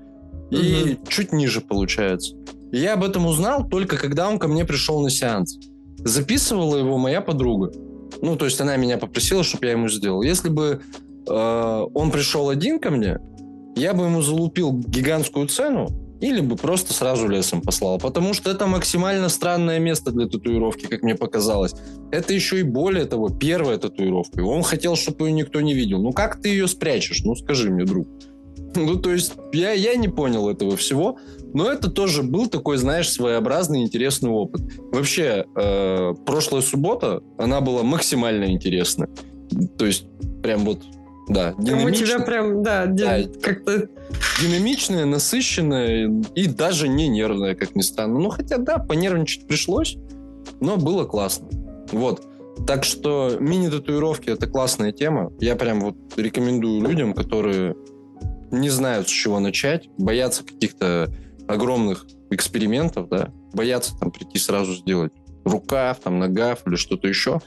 И 0.49 0.55
mm-hmm. 0.55 1.07
чуть 1.09 1.33
ниже 1.33 1.59
получается. 1.61 2.35
И 2.71 2.77
я 2.77 2.93
об 2.93 3.03
этом 3.03 3.25
узнал 3.25 3.67
только 3.67 3.97
когда 3.97 4.29
он 4.29 4.39
ко 4.39 4.47
мне 4.47 4.63
пришел 4.63 5.01
на 5.01 5.09
сеанс. 5.09 5.57
Записывала 5.97 6.77
его 6.77 6.97
моя 6.97 7.19
подруга. 7.21 7.71
Ну, 8.21 8.35
то 8.35 8.45
есть 8.45 8.59
она 8.61 8.75
меня 8.77 8.97
попросила, 8.97 9.43
чтобы 9.43 9.65
я 9.65 9.73
ему 9.73 9.89
сделал. 9.89 10.21
Если 10.21 10.49
бы 10.49 10.81
э, 11.27 11.85
он 11.93 12.11
пришел 12.11 12.49
один 12.49 12.79
ко 12.79 12.91
мне, 12.91 13.19
я 13.75 13.93
бы 13.93 14.05
ему 14.05 14.21
залупил 14.21 14.73
гигантскую 14.73 15.47
цену, 15.47 15.89
или 16.21 16.39
бы 16.39 16.55
просто 16.55 16.93
сразу 16.93 17.27
лесом 17.27 17.61
послал. 17.61 17.97
Потому 17.97 18.33
что 18.33 18.51
это 18.51 18.67
максимально 18.67 19.27
странное 19.27 19.79
место 19.79 20.11
для 20.11 20.27
татуировки, 20.27 20.85
как 20.85 21.01
мне 21.01 21.15
показалось. 21.15 21.73
Это 22.11 22.31
еще 22.33 22.59
и 22.59 22.63
более 22.63 23.05
того, 23.05 23.29
первая 23.29 23.77
татуировка. 23.77 24.39
И 24.39 24.43
он 24.43 24.61
хотел, 24.61 24.95
чтобы 24.95 25.27
ее 25.27 25.33
никто 25.33 25.59
не 25.61 25.73
видел. 25.73 25.99
Ну 25.99 26.13
как 26.13 26.39
ты 26.39 26.49
ее 26.49 26.67
спрячешь? 26.67 27.23
Ну 27.23 27.35
скажи 27.35 27.69
мне, 27.71 27.85
друг. 27.85 28.07
Ну, 28.75 28.95
то 28.95 29.11
есть, 29.11 29.33
я, 29.51 29.73
я 29.73 29.95
не 29.95 30.07
понял 30.07 30.49
этого 30.49 30.77
всего, 30.77 31.17
но 31.53 31.71
это 31.71 31.89
тоже 31.89 32.23
был 32.23 32.47
такой, 32.47 32.77
знаешь, 32.77 33.09
своеобразный 33.09 33.81
интересный 33.83 34.29
опыт. 34.29 34.61
Вообще, 34.91 35.45
э, 35.55 36.13
прошлая 36.25 36.61
суббота, 36.61 37.21
она 37.37 37.61
была 37.61 37.83
максимально 37.83 38.51
интересна. 38.51 39.07
То 39.77 39.85
есть, 39.85 40.05
прям 40.41 40.61
вот, 40.61 40.83
да, 41.27 41.53
динамичная. 41.57 42.03
У 42.03 42.05
тебя 42.05 42.19
прям, 42.25 42.63
да, 42.63 42.85
да 42.85 43.19
как-то... 43.41 43.89
Динамичная, 44.41 45.05
насыщенная 45.05 46.23
и 46.35 46.47
даже 46.47 46.87
не 46.87 47.07
нервная, 47.07 47.55
как 47.55 47.75
ни 47.75 47.81
странно. 47.81 48.19
Ну, 48.19 48.29
хотя, 48.29 48.57
да, 48.57 48.77
понервничать 48.77 49.47
пришлось, 49.47 49.97
но 50.59 50.77
было 50.77 51.05
классно. 51.05 51.47
Вот. 51.91 52.23
Так 52.67 52.83
что 52.83 53.37
мини-татуировки— 53.39 54.29
это 54.31 54.47
классная 54.47 54.91
тема. 54.91 55.31
Я 55.39 55.55
прям 55.55 55.81
вот 55.81 55.95
рекомендую 56.17 56.81
людям, 56.81 57.13
которые 57.13 57.75
не 58.51 58.69
знают, 58.69 59.07
с 59.07 59.11
чего 59.11 59.39
начать, 59.39 59.89
боятся 59.97 60.43
каких-то 60.43 61.13
огромных 61.51 62.05
экспериментов, 62.29 63.09
да, 63.09 63.31
боятся 63.53 63.97
там 63.97 64.11
прийти 64.11 64.39
сразу 64.39 64.73
сделать 64.73 65.11
рукав, 65.43 65.99
там, 65.99 66.19
ногав 66.19 66.65
или 66.67 66.75
что-то 66.75 67.07
еще. 67.07 67.41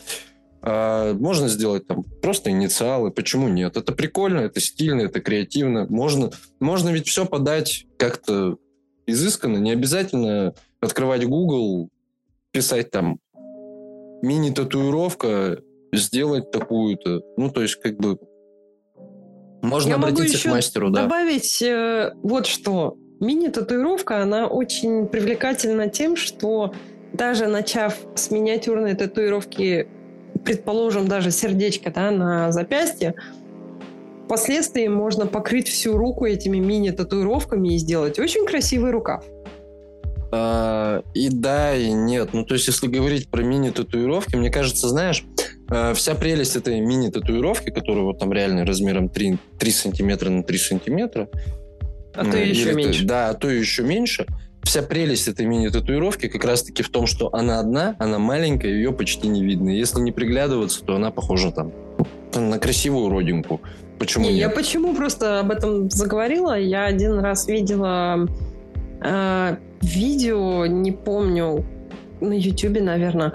А, 0.62 1.14
можно 1.14 1.48
сделать 1.48 1.86
там 1.86 2.04
просто 2.22 2.50
инициалы, 2.50 3.10
почему 3.10 3.48
нет? 3.48 3.76
Это 3.76 3.92
прикольно, 3.92 4.40
это 4.40 4.60
стильно, 4.60 5.02
это 5.02 5.20
креативно. 5.20 5.86
Можно, 5.88 6.30
можно 6.60 6.90
ведь 6.90 7.08
все 7.08 7.26
подать 7.26 7.86
как-то 7.98 8.56
изысканно, 9.06 9.58
не 9.58 9.70
обязательно 9.70 10.54
открывать 10.80 11.26
Google, 11.26 11.90
писать 12.50 12.90
там 12.90 13.18
мини-татуировка, 14.22 15.60
сделать 15.92 16.50
такую-то. 16.50 17.22
Ну, 17.36 17.50
то 17.50 17.62
есть, 17.62 17.76
как 17.76 17.98
бы 17.98 18.18
можно 19.62 19.90
Я 19.90 19.94
обратиться 19.96 20.48
к 20.48 20.50
мастеру, 20.50 20.90
да. 20.90 21.02
Добавить 21.02 21.62
э, 21.62 22.12
вот 22.22 22.46
что. 22.46 22.96
Мини-татуировка, 23.20 24.22
она 24.22 24.46
очень 24.46 25.07
привлекательна 25.07 25.88
тем, 25.88 26.16
что 26.16 26.74
даже 27.12 27.46
начав 27.46 27.96
с 28.14 28.31
миниатюрной 28.31 28.94
татуировки, 28.94 29.88
предположим, 30.44 31.07
даже 31.07 31.31
сердечко 31.31 31.90
да, 31.90 32.11
на 32.11 32.53
запястье, 32.53 33.14
впоследствии 34.24 34.88
можно 34.88 35.27
покрыть 35.27 35.68
всю 35.68 35.96
руку 35.96 36.27
этими 36.27 36.59
мини-татуировками 36.59 37.74
и 37.74 37.79
сделать 37.79 38.18
очень 38.18 38.44
красивый 38.46 38.90
рукав. 38.90 39.24
А, 40.33 41.03
и 41.14 41.29
да, 41.29 41.77
и 41.77 41.92
нет. 41.92 42.31
Ну, 42.33 42.44
то 42.44 42.55
есть, 42.55 42.66
если 42.66 42.88
говорить 42.88 43.29
про 43.29 43.42
мини-татуировки, 43.42 44.35
мне 44.35 44.50
кажется, 44.50 44.88
знаешь, 44.88 45.24
а, 45.68 45.94
вся 45.94 46.16
прелесть 46.16 46.57
этой 46.57 46.81
мини-татуировки, 46.81 47.70
которая 47.70 48.03
вот 48.03 48.18
там 48.18 48.33
реально 48.33 48.66
размером 48.66 49.09
3, 49.09 49.38
3 49.59 49.70
сантиметра 49.70 50.31
на 50.31 50.42
3 50.42 50.59
сантиметра. 50.59 51.29
А 52.14 52.24
то 52.24 52.37
еще 52.37 52.70
это, 52.70 52.77
меньше. 52.77 53.05
Да, 53.05 53.31
а 53.31 53.35
то 53.35 53.48
еще 53.48 53.83
меньше. 53.83 54.27
Вся 54.62 54.83
прелесть 54.83 55.29
этой 55.29 55.44
мини-татуировки 55.44 56.29
как 56.29 56.44
раз-таки 56.44 56.83
в 56.83 56.88
том, 56.88 57.07
что 57.07 57.35
она 57.35 57.61
одна, 57.61 57.96
она 57.98 58.18
маленькая, 58.18 58.70
ее 58.70 58.92
почти 58.92 59.29
не 59.29 59.44
видно. 59.44 59.68
Если 59.68 60.00
не 60.00 60.11
приглядываться, 60.11 60.83
то 60.85 60.96
она 60.96 61.11
похожа 61.11 61.50
там 61.50 61.72
на 62.35 62.59
красивую 62.59 63.11
родинку. 63.11 63.61
Почему 63.98 64.24
не, 64.24 64.33
нет? 64.33 64.40
Я 64.40 64.48
почему 64.50 64.94
просто 64.94 65.40
об 65.40 65.50
этом 65.50 65.90
заговорила? 65.90 66.59
Я 66.59 66.87
один 66.87 67.18
раз 67.18 67.46
видела 67.46 68.27
э, 69.03 69.57
видео, 69.83 70.66
не 70.66 70.92
помню, 70.92 71.64
на 72.20 72.33
Ютубе, 72.33 72.81
наверное, 72.81 73.35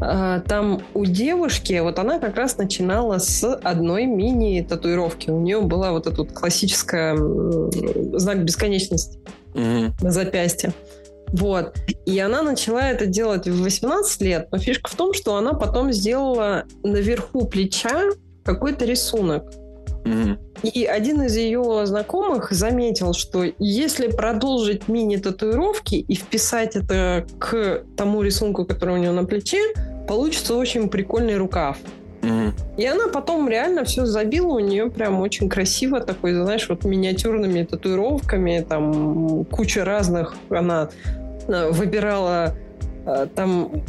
там 0.00 0.82
у 0.94 1.04
девушки, 1.04 1.78
вот 1.80 1.98
она 1.98 2.18
как 2.18 2.36
раз 2.36 2.56
начинала 2.56 3.18
с 3.18 3.44
одной 3.44 4.06
мини-татуировки. 4.06 5.30
У 5.30 5.40
нее 5.40 5.60
была 5.60 5.92
вот 5.92 6.06
эта 6.06 6.16
вот 6.16 6.32
классическая 6.32 7.16
знак 7.16 8.42
бесконечности 8.44 9.18
mm-hmm. 9.54 9.92
на 10.00 10.10
запястье. 10.10 10.72
Вот. 11.32 11.74
И 12.06 12.18
она 12.18 12.42
начала 12.42 12.90
это 12.90 13.06
делать 13.06 13.46
в 13.46 13.62
18 13.62 14.20
лет, 14.22 14.48
но 14.50 14.58
фишка 14.58 14.90
в 14.90 14.94
том, 14.94 15.12
что 15.12 15.36
она 15.36 15.52
потом 15.52 15.92
сделала 15.92 16.64
наверху 16.82 17.46
плеча 17.46 18.02
какой-то 18.44 18.84
рисунок. 18.84 19.44
Mm-hmm. 20.04 20.38
И 20.72 20.84
один 20.84 21.22
из 21.22 21.36
ее 21.36 21.82
знакомых 21.84 22.52
заметил, 22.52 23.12
что 23.12 23.44
если 23.58 24.08
продолжить 24.08 24.88
мини-татуировки 24.88 25.94
и 25.94 26.14
вписать 26.14 26.74
это 26.74 27.26
к 27.38 27.82
тому 27.96 28.22
рисунку, 28.22 28.64
который 28.64 28.94
у 28.94 28.98
нее 28.98 29.12
на 29.12 29.24
плече, 29.24 29.60
получится 30.06 30.54
очень 30.54 30.88
прикольный 30.88 31.36
рукав. 31.36 31.78
И 32.76 32.86
она 32.86 33.08
потом 33.08 33.48
реально 33.48 33.84
все 33.84 34.04
забила, 34.04 34.54
у 34.54 34.58
нее 34.58 34.90
прям 34.90 35.20
очень 35.20 35.48
красиво 35.48 36.00
такой, 36.00 36.34
знаешь, 36.34 36.68
вот 36.68 36.84
миниатюрными 36.84 37.64
татуировками, 37.64 38.64
там 38.68 39.44
куча 39.46 39.84
разных, 39.84 40.34
она 40.50 40.90
э, 41.48 41.70
выбирала 41.70 42.54
э, 43.06 43.26
там 43.34 43.82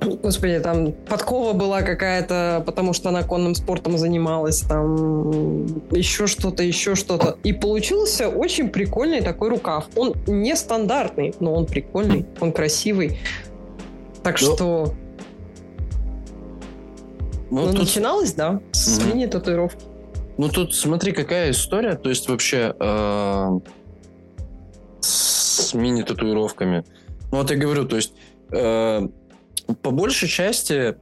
Господи, 0.00 0.58
там 0.60 0.92
подкова 0.92 1.52
была 1.52 1.82
какая-то, 1.82 2.62
потому 2.64 2.94
что 2.94 3.10
она 3.10 3.22
конным 3.22 3.54
спортом 3.54 3.98
занималась, 3.98 4.60
там 4.62 5.66
еще 5.90 6.26
что-то, 6.26 6.62
еще 6.62 6.94
что-то. 6.94 7.36
И 7.42 7.52
получился 7.52 8.28
очень 8.28 8.70
прикольный 8.70 9.20
такой 9.20 9.50
рукав. 9.50 9.88
Он 9.96 10.14
нестандартный, 10.26 11.34
но 11.40 11.54
он 11.54 11.66
прикольный, 11.66 12.24
он 12.40 12.52
красивый. 12.52 13.18
Так 14.22 14.40
но... 14.40 14.54
что... 14.54 14.94
Ну, 17.50 17.66
ну 17.66 17.70
тут... 17.72 17.80
начиналось, 17.80 18.32
да, 18.34 18.60
с 18.72 18.98
угу. 18.98 19.08
мини-татуировки. 19.08 19.84
Ну, 20.38 20.48
тут 20.48 20.74
смотри, 20.74 21.12
какая 21.12 21.50
история. 21.50 21.96
То 21.96 22.08
есть 22.08 22.28
вообще 22.28 22.74
э, 22.78 23.60
с 25.00 25.74
мини-татуировками. 25.74 26.84
Ну, 27.30 27.38
вот 27.38 27.50
я 27.50 27.56
говорю, 27.56 27.86
то 27.86 27.96
есть 27.96 28.14
э, 28.50 29.08
по 29.82 29.90
большей 29.90 30.28
части 30.28 30.96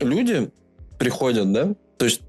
люди 0.00 0.50
приходят, 0.98 1.52
да, 1.52 1.74
то 1.96 2.04
есть 2.04 2.22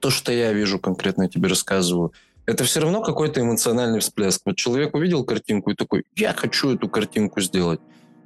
то, 0.00 0.10
что 0.10 0.32
я 0.32 0.52
вижу 0.52 0.78
конкретно, 0.78 1.22
я 1.22 1.28
тебе 1.28 1.48
рассказываю, 1.48 2.12
это 2.44 2.64
все 2.64 2.80
равно 2.80 3.02
какой-то 3.02 3.40
эмоциональный 3.40 4.00
всплеск. 4.00 4.42
Вот 4.44 4.56
человек 4.56 4.94
увидел 4.94 5.24
картинку 5.24 5.70
и 5.70 5.74
такой, 5.74 6.04
я 6.16 6.32
хочу 6.32 6.74
эту 6.74 6.88
картинку 6.88 7.40
сделать. 7.40 7.80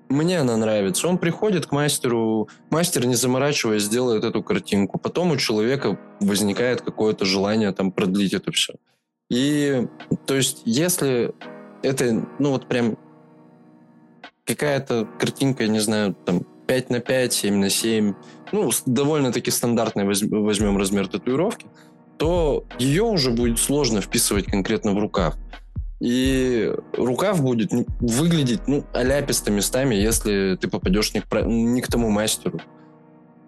Мне 0.08 0.40
она 0.40 0.56
нравится. 0.56 1.08
Он 1.08 1.18
приходит 1.18 1.66
к 1.66 1.72
мастеру, 1.72 2.48
мастер, 2.70 3.06
не 3.06 3.16
заморачиваясь, 3.16 3.88
делает 3.88 4.24
эту 4.24 4.42
картинку. 4.42 4.98
Потом 4.98 5.32
у 5.32 5.36
человека 5.36 5.98
возникает 6.20 6.80
какое-то 6.80 7.24
желание 7.24 7.72
там 7.72 7.90
продлить 7.90 8.32
это 8.32 8.52
все. 8.52 8.74
И, 9.28 9.88
то 10.26 10.34
есть, 10.34 10.62
если 10.64 11.34
это, 11.82 12.26
ну 12.38 12.50
вот 12.50 12.68
прям 12.68 12.96
какая-то 14.44 15.08
картинка, 15.18 15.64
я 15.64 15.68
не 15.68 15.80
знаю, 15.80 16.14
там 16.24 16.46
5 16.66 16.90
на 16.90 17.00
5, 17.00 17.32
7 17.32 17.54
на 17.56 17.70
7, 17.70 18.14
ну, 18.52 18.70
довольно-таки 18.86 19.50
стандартный 19.50 20.04
возьмем 20.04 20.78
размер 20.78 21.08
татуировки, 21.08 21.66
то 22.18 22.64
ее 22.78 23.02
уже 23.02 23.30
будет 23.30 23.58
сложно 23.58 24.00
вписывать 24.00 24.46
конкретно 24.46 24.92
в 24.92 24.98
рукав. 24.98 25.34
И 26.00 26.74
рукав 26.92 27.42
будет 27.42 27.70
выглядеть 28.00 28.66
ну, 28.66 28.84
аляписто 28.92 29.50
местами, 29.50 29.94
если 29.94 30.56
ты 30.60 30.68
попадешь 30.68 31.14
не 31.14 31.20
к, 31.20 31.42
не 31.42 31.80
к 31.80 31.88
тому 31.88 32.10
мастеру. 32.10 32.60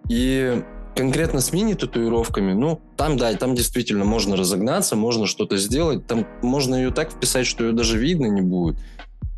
И 0.09 0.63
конкретно 0.97 1.41
с 1.41 1.53
мини-татуировками, 1.53 2.55
ну, 2.55 2.81
там, 2.97 3.19
да, 3.19 3.33
там 3.35 3.55
действительно 3.55 4.05
можно 4.05 4.37
разогнаться, 4.37 4.97
можно 4.97 5.27
что-то 5.27 5.59
сделать, 5.59 6.07
там 6.07 6.27
можно 6.43 6.75
ее 6.75 6.91
так 6.91 7.13
вписать, 7.13 7.47
что 7.47 7.65
ее 7.65 7.73
даже 7.73 7.99
видно 7.99 8.27
не 8.27 8.41
будет. 8.41 8.77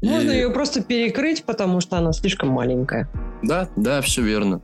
Можно 0.03 0.31
и... 0.31 0.37
ее 0.37 0.51
просто 0.51 0.83
перекрыть, 0.83 1.45
потому 1.45 1.81
что 1.81 1.99
она 1.99 2.13
слишком 2.13 2.51
маленькая. 2.51 3.11
Да, 3.43 3.69
да, 3.77 4.01
все 4.01 4.23
верно. 4.23 4.63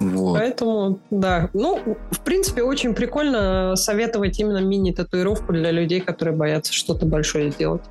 Вот. 0.00 0.38
Поэтому, 0.38 1.00
да. 1.10 1.50
Ну, 1.54 1.96
в 2.10 2.20
принципе, 2.20 2.62
очень 2.62 2.94
прикольно 2.94 3.74
советовать 3.76 4.38
именно 4.38 4.58
мини-татуировку 4.58 5.52
для 5.52 5.70
людей, 5.70 6.00
которые 6.00 6.36
боятся 6.36 6.72
что-то 6.72 7.04
большое 7.04 7.50
сделать. 7.50 7.82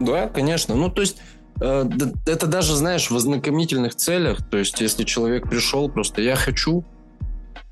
Да, 0.00 0.28
конечно. 0.28 0.74
Ну, 0.74 0.90
то 0.90 1.00
есть 1.00 1.18
э, 1.60 1.84
это 2.26 2.46
даже, 2.46 2.76
знаешь, 2.76 3.10
в 3.10 3.16
ознакомительных 3.16 3.96
целях. 3.96 4.46
То 4.48 4.58
есть, 4.58 4.80
если 4.80 5.04
человек 5.04 5.48
пришел, 5.48 5.88
просто 5.88 6.22
я 6.22 6.36
хочу, 6.36 6.84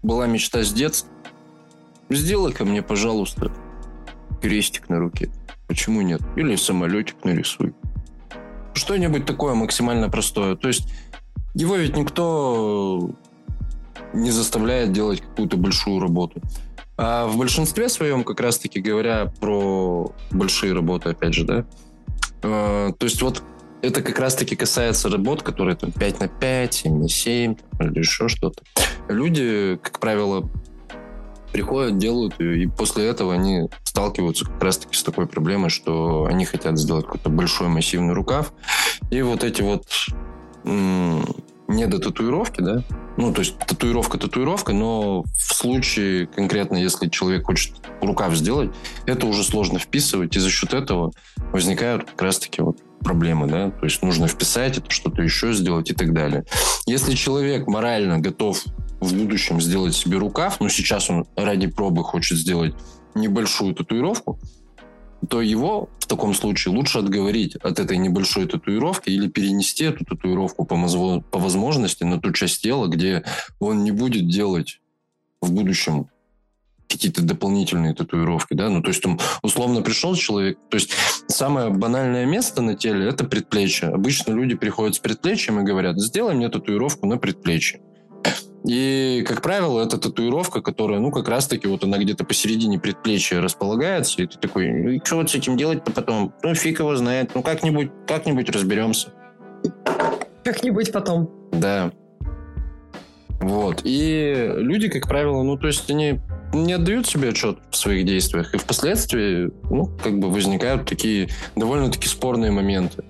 была 0.03 0.27
мечта 0.27 0.63
с 0.63 0.73
детства, 0.73 1.09
сделай 2.11 2.53
ко 2.53 2.65
мне, 2.65 2.83
пожалуйста, 2.83 3.53
крестик 4.43 4.89
на 4.89 4.99
руке. 4.99 5.31
Почему 5.69 6.03
нет? 6.03 6.21
Или 6.37 6.57
самолетик 6.57 7.25
нарисуй. 7.25 7.75
Что-нибудь 8.75 9.25
такое 9.25 9.55
максимально 9.55 10.11
простое. 10.11 10.57
То 10.57 10.69
есть 10.69 10.89
его 11.55 11.77
ведь 11.77 11.97
никто 11.97 13.11
не 14.15 14.31
заставляет 14.31 14.93
делать 14.93 15.21
какую-то 15.21 15.57
большую 15.57 16.01
работу. 16.01 16.41
А 16.97 17.27
в 17.27 17.37
большинстве 17.37 17.89
своем, 17.89 18.25
как 18.25 18.41
раз-таки 18.41 18.81
говоря 18.81 19.33
про 19.41 20.13
большие 20.31 20.73
работы, 20.73 21.11
опять 21.11 21.35
же, 21.35 21.45
да, 21.45 21.65
э, 22.43 22.93
то 22.97 23.05
есть 23.05 23.21
вот 23.21 23.43
это 23.83 24.01
как 24.01 24.19
раз-таки 24.19 24.57
касается 24.57 25.11
работ, 25.11 25.43
которые 25.43 25.77
там 25.77 25.93
5 25.93 26.21
на 26.21 26.29
5, 26.29 26.75
7 26.75 26.99
на 26.99 27.09
7 27.09 27.55
там, 27.57 27.91
или 27.91 27.99
еще 27.99 28.29
что-то. 28.29 28.63
Люди, 29.09 29.79
как 29.83 29.99
правило, 29.99 30.49
приходят, 31.53 31.99
делают, 31.99 32.41
и 32.41 32.67
после 32.67 33.07
этого 33.07 33.35
они 33.35 33.69
сталкиваются 33.85 34.45
как 34.45 34.63
раз-таки 34.63 34.97
с 34.97 35.03
такой 35.03 35.27
проблемой, 35.27 35.71
что 35.71 36.27
они 36.27 36.45
хотят 36.45 36.79
сделать 36.79 37.07
какой-то 37.07 37.29
большой 37.29 37.69
массивный 37.69 38.15
рукав, 38.15 38.53
и 39.11 39.21
вот 39.23 39.45
эти 39.45 39.63
вот 39.63 39.85
не 41.69 41.87
до 41.87 41.99
татуировки, 41.99 42.61
да, 42.61 42.83
ну, 43.17 43.33
то 43.33 43.41
есть 43.41 43.59
татуировка 43.59 44.19
татуировка, 44.19 44.73
но 44.73 45.23
в 45.23 45.55
случае 45.55 46.27
конкретно, 46.27 46.77
если 46.77 47.09
человек 47.09 47.47
хочет 47.47 47.75
рукав 48.01 48.35
сделать, 48.35 48.71
это 49.07 49.27
уже 49.27 49.45
сложно 49.45 49.79
вписывать, 49.79 50.37
и 50.37 50.41
за 50.41 50.51
счет 50.51 50.75
этого 50.75 51.13
возникают 51.53 52.05
как 52.05 52.23
раз-таки 52.23 52.61
вот 52.61 52.79
проблемы, 53.01 53.47
да, 53.47 53.71
то 53.71 53.85
есть 53.85 54.03
нужно 54.03 54.27
вписать 54.27 54.79
это, 54.79 54.91
что-то 54.91 55.23
еще 55.23 55.53
сделать 55.53 55.91
и 55.91 55.95
так 55.95 56.13
далее. 56.13 56.45
Если 56.87 57.15
человек 57.15 57.67
морально 57.67 58.19
готов 58.19 58.65
в 59.01 59.15
будущем 59.15 59.61
сделать 59.61 59.95
себе 59.95 60.19
рукав, 60.19 60.61
но 60.61 60.69
сейчас 60.69 61.11
он 61.11 61.27
ради 61.37 61.67
пробы 61.67 62.03
хочет 62.03 62.39
сделать 62.39 62.75
небольшую 63.15 63.75
татуировку, 63.75 64.41
то 65.29 65.41
его 65.41 65.89
в 65.99 66.07
таком 66.07 66.35
случае 66.35 66.75
лучше 66.75 66.99
отговорить 66.99 67.57
от 67.57 67.79
этой 67.79 67.97
небольшой 67.97 68.47
татуировки 68.47 69.11
или 69.11 69.29
перенести 69.29 69.85
эту 69.85 70.05
татуировку 70.05 70.65
по, 70.65 70.77
по 71.31 71.39
возможности 71.39 72.05
на 72.05 72.21
ту 72.21 72.33
часть 72.33 72.63
тела, 72.63 72.89
где 72.89 73.25
он 73.59 73.85
не 73.85 73.91
будет 73.91 74.29
делать 74.29 74.81
в 75.41 75.53
будущем 75.53 76.09
какие-то 76.89 77.23
дополнительные 77.23 77.95
татуировки, 77.95 78.55
да, 78.55 78.69
ну, 78.69 78.83
то 78.83 78.89
есть, 78.89 79.05
он 79.05 79.19
условно 79.43 79.83
пришел 79.83 80.15
человек, 80.15 80.59
то 80.71 80.77
есть, 80.77 80.93
самое 81.27 81.71
банальное 81.71 82.27
место 82.27 82.63
на 82.63 82.77
теле– 82.77 83.09
это 83.09 83.25
предплечье. 83.25 83.89
Обычно 83.89 84.33
люди 84.33 84.55
приходят 84.55 84.95
с 84.95 84.99
предплечьем 84.99 85.61
и 85.61 85.65
говорят, 85.65 85.99
сделай 85.99 86.35
мне 86.35 86.49
татуировку 86.49 87.07
на 87.07 87.17
предплечье. 87.17 87.81
И, 88.67 89.23
как 89.29 89.43
правило, 89.43 89.83
это 89.83 89.99
татуировка, 89.99 90.63
которая, 90.63 90.99
ну, 90.99 91.11
как 91.11 91.29
раз-таки 91.29 91.67
вот 91.67 91.85
она 91.85 91.99
где-то 91.99 92.25
посередине 92.25 92.79
предплечья 92.79 93.41
располагается, 93.43 94.23
и 94.23 94.27
ты 94.27 94.39
такой, 94.39 94.73
ну, 94.73 94.89
и 94.91 95.01
что 95.05 95.17
вот 95.17 95.31
с 95.31 95.35
этим 95.35 95.59
делать-то 95.59 95.93
потом? 95.93 96.33
Ну, 96.43 96.55
фиг 96.55 96.79
его 96.79 96.97
знает, 96.97 97.33
ну, 97.35 97.43
как-нибудь, 97.43 97.91
как-нибудь 98.07 98.49
разберемся. 98.49 99.09
Как-нибудь 100.45 100.93
потом. 100.93 101.31
Да. 101.53 101.93
Вот. 103.41 103.83
И 103.85 104.51
люди, 104.57 104.89
как 104.89 105.09
правило, 105.09 105.43
ну, 105.43 105.59
то 105.59 105.67
есть 105.67 105.91
они 105.91 106.21
не 106.55 106.73
отдают 106.73 107.07
себе 107.07 107.31
отчет 107.31 107.59
в 107.71 107.77
своих 107.77 108.07
действиях, 108.07 108.55
и 108.55 108.59
впоследствии, 108.59 109.51
ну, 109.71 109.91
как 110.03 110.19
бы 110.19 110.31
возникают 110.31 110.89
такие 110.89 111.29
довольно-таки 111.55 112.09
спорные 112.09 112.51
моменты. 112.51 113.05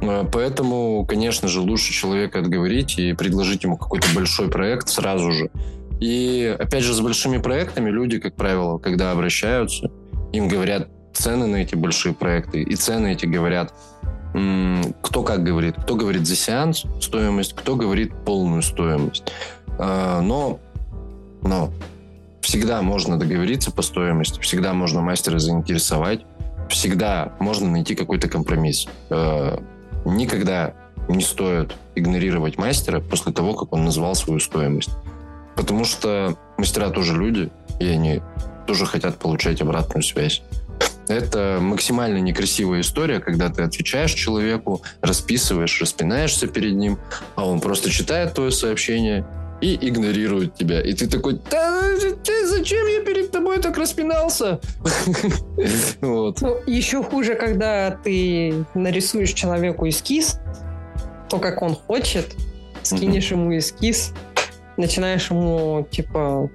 Э, 0.00 0.24
поэтому, 0.30 1.04
конечно 1.06 1.48
же, 1.48 1.60
лучше 1.60 1.92
человека 1.92 2.38
отговорить 2.38 2.98
и 2.98 3.12
предложить 3.12 3.64
ему 3.64 3.76
какой-то 3.76 4.08
большой 4.14 4.50
проект 4.50 4.88
сразу 4.88 5.32
же. 5.32 5.50
И, 6.00 6.56
опять 6.58 6.84
же, 6.84 6.92
с 6.92 7.00
большими 7.00 7.38
проектами 7.38 7.90
люди, 7.90 8.18
как 8.18 8.34
правило, 8.34 8.78
когда 8.78 9.12
обращаются, 9.12 9.90
им 10.32 10.48
говорят 10.48 10.88
цены 11.12 11.46
на 11.46 11.56
эти 11.56 11.76
большие 11.76 12.14
проекты, 12.14 12.62
и 12.62 12.74
цены 12.74 13.12
эти 13.12 13.26
говорят, 13.26 13.72
кто 15.00 15.22
как 15.22 15.44
говорит. 15.44 15.76
Кто 15.80 15.94
говорит 15.94 16.26
за 16.26 16.34
сеанс 16.34 16.84
стоимость, 17.00 17.54
кто 17.54 17.76
говорит 17.76 18.12
полную 18.24 18.62
стоимость. 18.62 19.32
Э, 19.78 20.20
но, 20.20 20.58
но 21.42 21.72
всегда 22.40 22.82
можно 22.82 23.16
договориться 23.16 23.70
по 23.70 23.82
стоимости, 23.82 24.40
всегда 24.40 24.74
можно 24.74 25.00
мастера 25.02 25.38
заинтересовать, 25.38 26.26
всегда 26.68 27.34
можно 27.38 27.70
найти 27.70 27.94
какой-то 27.94 28.28
компромисс. 28.28 28.88
Никогда 30.04 30.74
не 31.08 31.22
стоит 31.22 31.74
игнорировать 31.94 32.58
мастера 32.58 33.00
после 33.00 33.32
того, 33.32 33.54
как 33.54 33.72
он 33.72 33.84
назвал 33.84 34.14
свою 34.14 34.40
стоимость. 34.40 34.90
Потому 35.56 35.84
что 35.84 36.36
мастера 36.58 36.90
тоже 36.90 37.14
люди, 37.16 37.50
и 37.78 37.86
они 37.86 38.22
тоже 38.66 38.86
хотят 38.86 39.18
получать 39.18 39.60
обратную 39.60 40.02
связь. 40.02 40.42
Это 41.06 41.58
максимально 41.60 42.18
некрасивая 42.18 42.80
история, 42.80 43.20
когда 43.20 43.50
ты 43.50 43.62
отвечаешь 43.62 44.12
человеку, 44.12 44.82
расписываешь, 45.02 45.80
распинаешься 45.80 46.46
перед 46.46 46.74
ним, 46.74 46.98
а 47.36 47.46
он 47.46 47.60
просто 47.60 47.90
читает 47.90 48.34
твое 48.34 48.50
сообщение 48.50 49.26
и 49.64 49.88
игнорирует 49.88 50.54
тебя. 50.54 50.82
И 50.82 50.92
ты 50.92 51.06
такой, 51.06 51.40
да 51.50 51.82
ты, 52.22 52.46
зачем 52.46 52.86
я 52.86 53.00
перед 53.00 53.30
тобой 53.30 53.60
так 53.60 53.78
распинался? 53.78 54.60
вот. 56.02 56.42
ну, 56.42 56.56
еще 56.66 57.02
хуже, 57.02 57.34
когда 57.34 57.90
ты 57.90 58.66
нарисуешь 58.74 59.32
человеку 59.32 59.88
эскиз, 59.88 60.38
то, 61.30 61.38
как 61.38 61.62
он 61.62 61.74
хочет, 61.74 62.36
скинешь 62.82 63.30
ему 63.30 63.56
эскиз, 63.56 64.12
начинаешь 64.76 65.30
ему, 65.30 65.86
типа, 65.90 66.50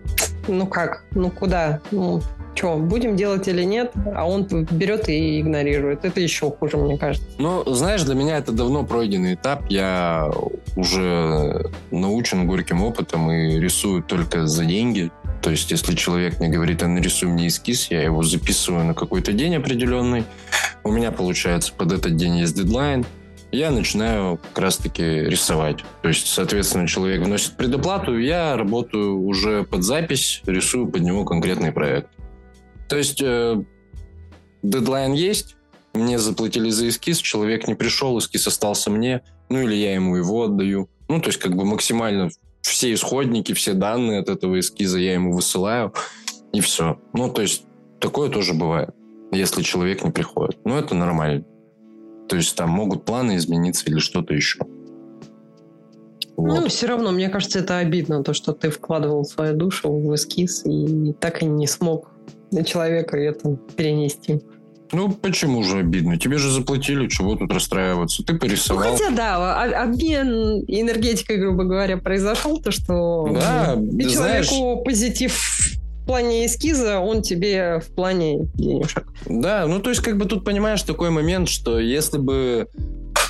ну 0.48 0.67
как, 0.67 1.04
ну 1.12 1.32
куда, 1.32 1.82
ну 1.89 2.22
что, 2.54 2.76
будем 2.76 3.15
делать 3.15 3.48
или 3.48 3.63
нет, 3.63 3.91
а 4.13 4.28
он 4.28 4.43
берет 4.43 5.08
и 5.08 5.39
игнорирует. 5.39 6.04
Это 6.04 6.19
еще 6.19 6.52
хуже, 6.52 6.78
мне 6.78 6.98
кажется. 6.98 7.26
Ну, 7.38 7.63
знаешь, 7.74 8.04
для 8.04 8.15
меня 8.15 8.38
это 8.38 8.52
давно 8.52 8.84
пройденный 8.84 9.36
этап. 9.36 9.63
Я 9.69 10.30
уже 10.75 11.69
научен 11.91 12.47
горьким 12.47 12.84
опытом 12.84 13.32
и 13.32 13.60
рисую 13.60 14.03
только 14.03 14.47
за 14.47 14.65
деньги. 14.65 15.12
То 15.41 15.51
есть, 15.51 15.71
если 15.71 15.95
человек 15.95 16.39
мне 16.39 16.49
говорит, 16.49 16.84
а 16.84 16.88
нарисуй 16.88 17.29
мне 17.29 17.47
эскиз, 17.47 17.91
я 17.91 18.01
его 18.03 18.23
записываю 18.23 18.86
на 18.86 18.93
какой-то 18.93 19.32
день 19.32 19.55
определенный. 19.55 20.25
У 20.84 20.91
меня, 20.91 21.12
получается, 21.12 21.73
под 21.73 21.93
этот 21.93 22.15
день 22.15 22.38
есть 22.39 22.55
дедлайн. 22.55 23.05
Я 23.51 23.71
начинаю 23.71 24.38
как 24.38 24.60
раз-таки 24.60 25.03
рисовать. 25.03 25.77
То 26.01 26.10
есть, 26.10 26.27
соответственно, 26.27 26.88
человек 26.88 27.23
вносит 27.23 27.58
предоплату, 27.58 28.17
я 28.17 28.55
работаю 28.55 29.21
уже 29.21 29.63
под 29.63 29.84
запись, 29.84 30.41
рисую 30.45 30.88
под 30.88 31.01
него 31.01 31.25
конкретный 31.25 31.71
проект. 31.71 32.10
То 32.88 32.97
есть, 32.97 33.21
э, 33.21 33.63
дедлайн 34.62 35.13
есть, 35.13 35.55
мне 35.93 36.19
заплатили 36.19 36.69
за 36.69 36.89
эскиз, 36.89 37.17
человек 37.19 37.67
не 37.67 37.75
пришел, 37.75 38.17
эскиз 38.19 38.47
остался 38.47 38.91
мне, 38.91 39.21
ну 39.49 39.62
или 39.62 39.75
я 39.75 39.95
ему 39.95 40.15
его 40.15 40.43
отдаю. 40.43 40.89
Ну, 41.07 41.19
то 41.19 41.27
есть, 41.27 41.39
как 41.39 41.55
бы 41.55 41.65
максимально 41.65 42.29
все 42.62 42.93
исходники, 42.93 43.53
все 43.53 43.73
данные 43.73 44.19
от 44.19 44.29
этого 44.29 44.59
эскиза 44.59 44.99
я 44.99 45.13
ему 45.13 45.33
высылаю, 45.33 45.93
и 46.53 46.62
все. 46.62 46.99
Ну, 47.13 47.29
то 47.31 47.41
есть, 47.41 47.65
такое 47.99 48.29
тоже 48.29 48.53
бывает, 48.53 48.91
если 49.31 49.62
человек 49.62 50.03
не 50.03 50.12
приходит. 50.12 50.59
Ну, 50.65 50.77
это 50.77 50.95
нормально. 50.95 51.45
То 52.27 52.35
есть, 52.35 52.55
там 52.55 52.69
могут 52.69 53.05
планы 53.05 53.38
измениться 53.38 53.85
или 53.89 53.99
что-то 53.99 54.33
еще. 54.33 54.59
Вот. 56.38 56.62
Ну, 56.62 56.67
все 56.69 56.88
равно, 56.88 57.12
мне 57.12 57.27
кажется, 57.27 57.59
это 57.59 57.79
обидно, 57.79 58.23
то, 58.23 58.33
что 58.33 58.53
ты 58.53 58.69
вкладывал 58.69 59.25
свою 59.25 59.55
душу 59.55 59.91
в 59.91 60.15
эскиз 60.15 60.65
и 60.65 61.13
так 61.19 61.41
и 61.41 61.45
не 61.45 61.67
смог 61.67 62.12
на 62.51 62.63
человека 62.63 63.17
это 63.17 63.57
перенести. 63.75 64.41
Ну, 64.91 65.12
почему 65.12 65.63
же 65.63 65.80
обидно? 65.80 66.17
Тебе 66.17 66.38
же 66.38 66.52
заплатили, 66.52 67.08
чего 67.08 67.36
тут 67.36 67.52
расстраиваться? 67.52 68.23
Ты 68.23 68.36
порисовал. 68.36 68.84
Ну, 68.84 68.91
хотя, 68.91 69.10
да, 69.12 69.84
обмен 69.84 70.63
энергетикой, 70.67 71.38
грубо 71.38 71.63
говоря, 71.63 71.97
произошел, 71.97 72.60
то, 72.60 72.71
что 72.71 73.30
да, 73.34 73.75
ты 73.75 74.10
человеку 74.10 74.56
знаешь... 74.56 74.84
позитив 74.84 75.34
в 75.34 76.06
плане 76.06 76.45
эскиза, 76.45 76.99
он 76.99 77.21
тебе 77.21 77.82
в 77.86 77.93
плане 77.93 78.47
денежек. 78.56 79.08
Да, 79.28 79.67
ну, 79.67 79.80
то 79.80 79.91
есть, 79.91 80.02
как 80.02 80.17
бы 80.17 80.25
тут 80.25 80.43
понимаешь 80.43 80.82
такой 80.82 81.12
момент, 81.12 81.49
что 81.49 81.80
если 81.80 82.17
бы 82.17 82.67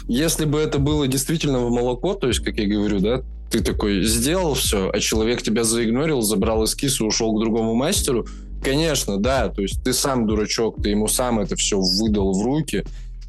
если 0.09 0.45
бы 0.45 0.59
это 0.59 0.79
было 0.79 1.07
действительно 1.07 1.59
в 1.59 1.69
молоко, 1.69 2.15
то 2.15 2.27
есть, 2.27 2.39
как 2.39 2.57
я 2.57 2.67
говорю, 2.67 2.99
да, 2.99 3.21
ты 3.51 3.61
такой 3.61 4.03
сделал 4.03 4.55
все, 4.55 4.89
а 4.91 4.99
человек 4.99 5.43
тебя 5.43 5.63
заигнорил, 5.63 6.21
забрал 6.21 6.65
эскиз 6.65 6.99
и 6.99 7.03
ушел 7.03 7.35
к 7.35 7.39
другому 7.39 7.75
мастеру, 7.75 8.25
Конечно, 8.61 9.17
да. 9.17 9.49
То 9.49 9.61
есть 9.61 9.83
ты 9.83 9.93
сам 9.93 10.27
дурачок, 10.27 10.81
ты 10.81 10.89
ему 10.89 11.07
сам 11.07 11.39
это 11.39 11.55
все 11.55 11.79
выдал 11.79 12.33
в 12.33 12.43
руки 12.43 12.83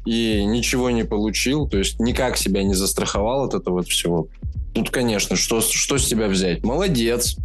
и 0.05 0.43
ничего 0.45 0.89
не 0.89 1.03
получил, 1.03 1.67
то 1.67 1.77
есть 1.77 1.99
никак 1.99 2.37
себя 2.37 2.63
не 2.63 2.73
застраховал 2.73 3.45
от 3.45 3.53
этого 3.53 3.83
всего. 3.83 4.27
Тут, 4.73 4.89
конечно, 4.89 5.35
что, 5.35 5.61
что 5.61 5.97
с 5.97 6.07
тебя 6.07 6.27
взять? 6.27 6.63
Молодец. 6.63 7.37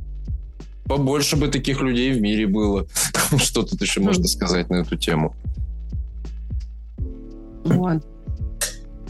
Побольше 0.85 1.37
бы 1.37 1.49
таких 1.49 1.81
людей 1.81 2.13
в 2.13 2.21
мире 2.21 2.47
было. 2.47 2.87
Что 3.39 3.65
тут 3.65 3.83
еще 3.83 4.01
можно 4.01 4.25
сказать 4.29 4.71
на 4.71 4.77
эту 4.77 4.97
тему? 4.97 5.35
Вот. 7.65 8.07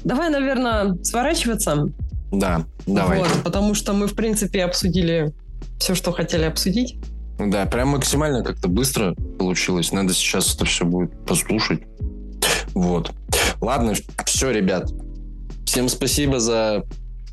Давай, 0.02 0.30
наверное, 0.30 0.96
сворачиваться. 1.02 1.92
Да, 2.32 2.64
давай. 2.86 3.18
Вот, 3.18 3.28
потому 3.44 3.74
что 3.74 3.92
мы, 3.92 4.06
в 4.06 4.14
принципе, 4.14 4.64
обсудили 4.64 5.34
все, 5.78 5.94
что 5.94 6.12
хотели 6.12 6.44
обсудить. 6.44 6.96
Да, 7.38 7.66
прям 7.66 7.88
максимально 7.88 8.42
как-то 8.42 8.68
быстро 8.68 9.14
получилось. 9.38 9.92
Надо 9.92 10.14
сейчас 10.14 10.54
это 10.54 10.64
все 10.64 10.84
будет 10.84 11.12
послушать. 11.26 11.82
Вот. 12.74 13.12
Ладно, 13.60 13.94
все, 14.24 14.50
ребят. 14.50 14.90
Всем 15.64 15.88
спасибо 15.88 16.40
за 16.40 16.84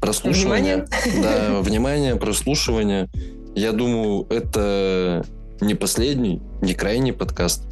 прослушивание. 0.01 0.85
Внимание. 1.05 1.23
Да, 1.23 1.61
внимание, 1.61 2.15
прослушивание. 2.15 3.09
Я 3.55 3.71
думаю, 3.71 4.25
это 4.29 5.23
не 5.61 5.75
последний, 5.75 6.41
не 6.61 6.73
крайний 6.73 7.13
подкаст. 7.13 7.63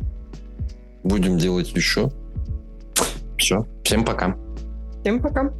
Будем 1.03 1.37
делать 1.37 1.73
еще. 1.73 2.11
Все. 3.37 3.65
Всем 3.83 4.05
пока. 4.05 4.37
Всем 5.01 5.19
пока. 5.19 5.51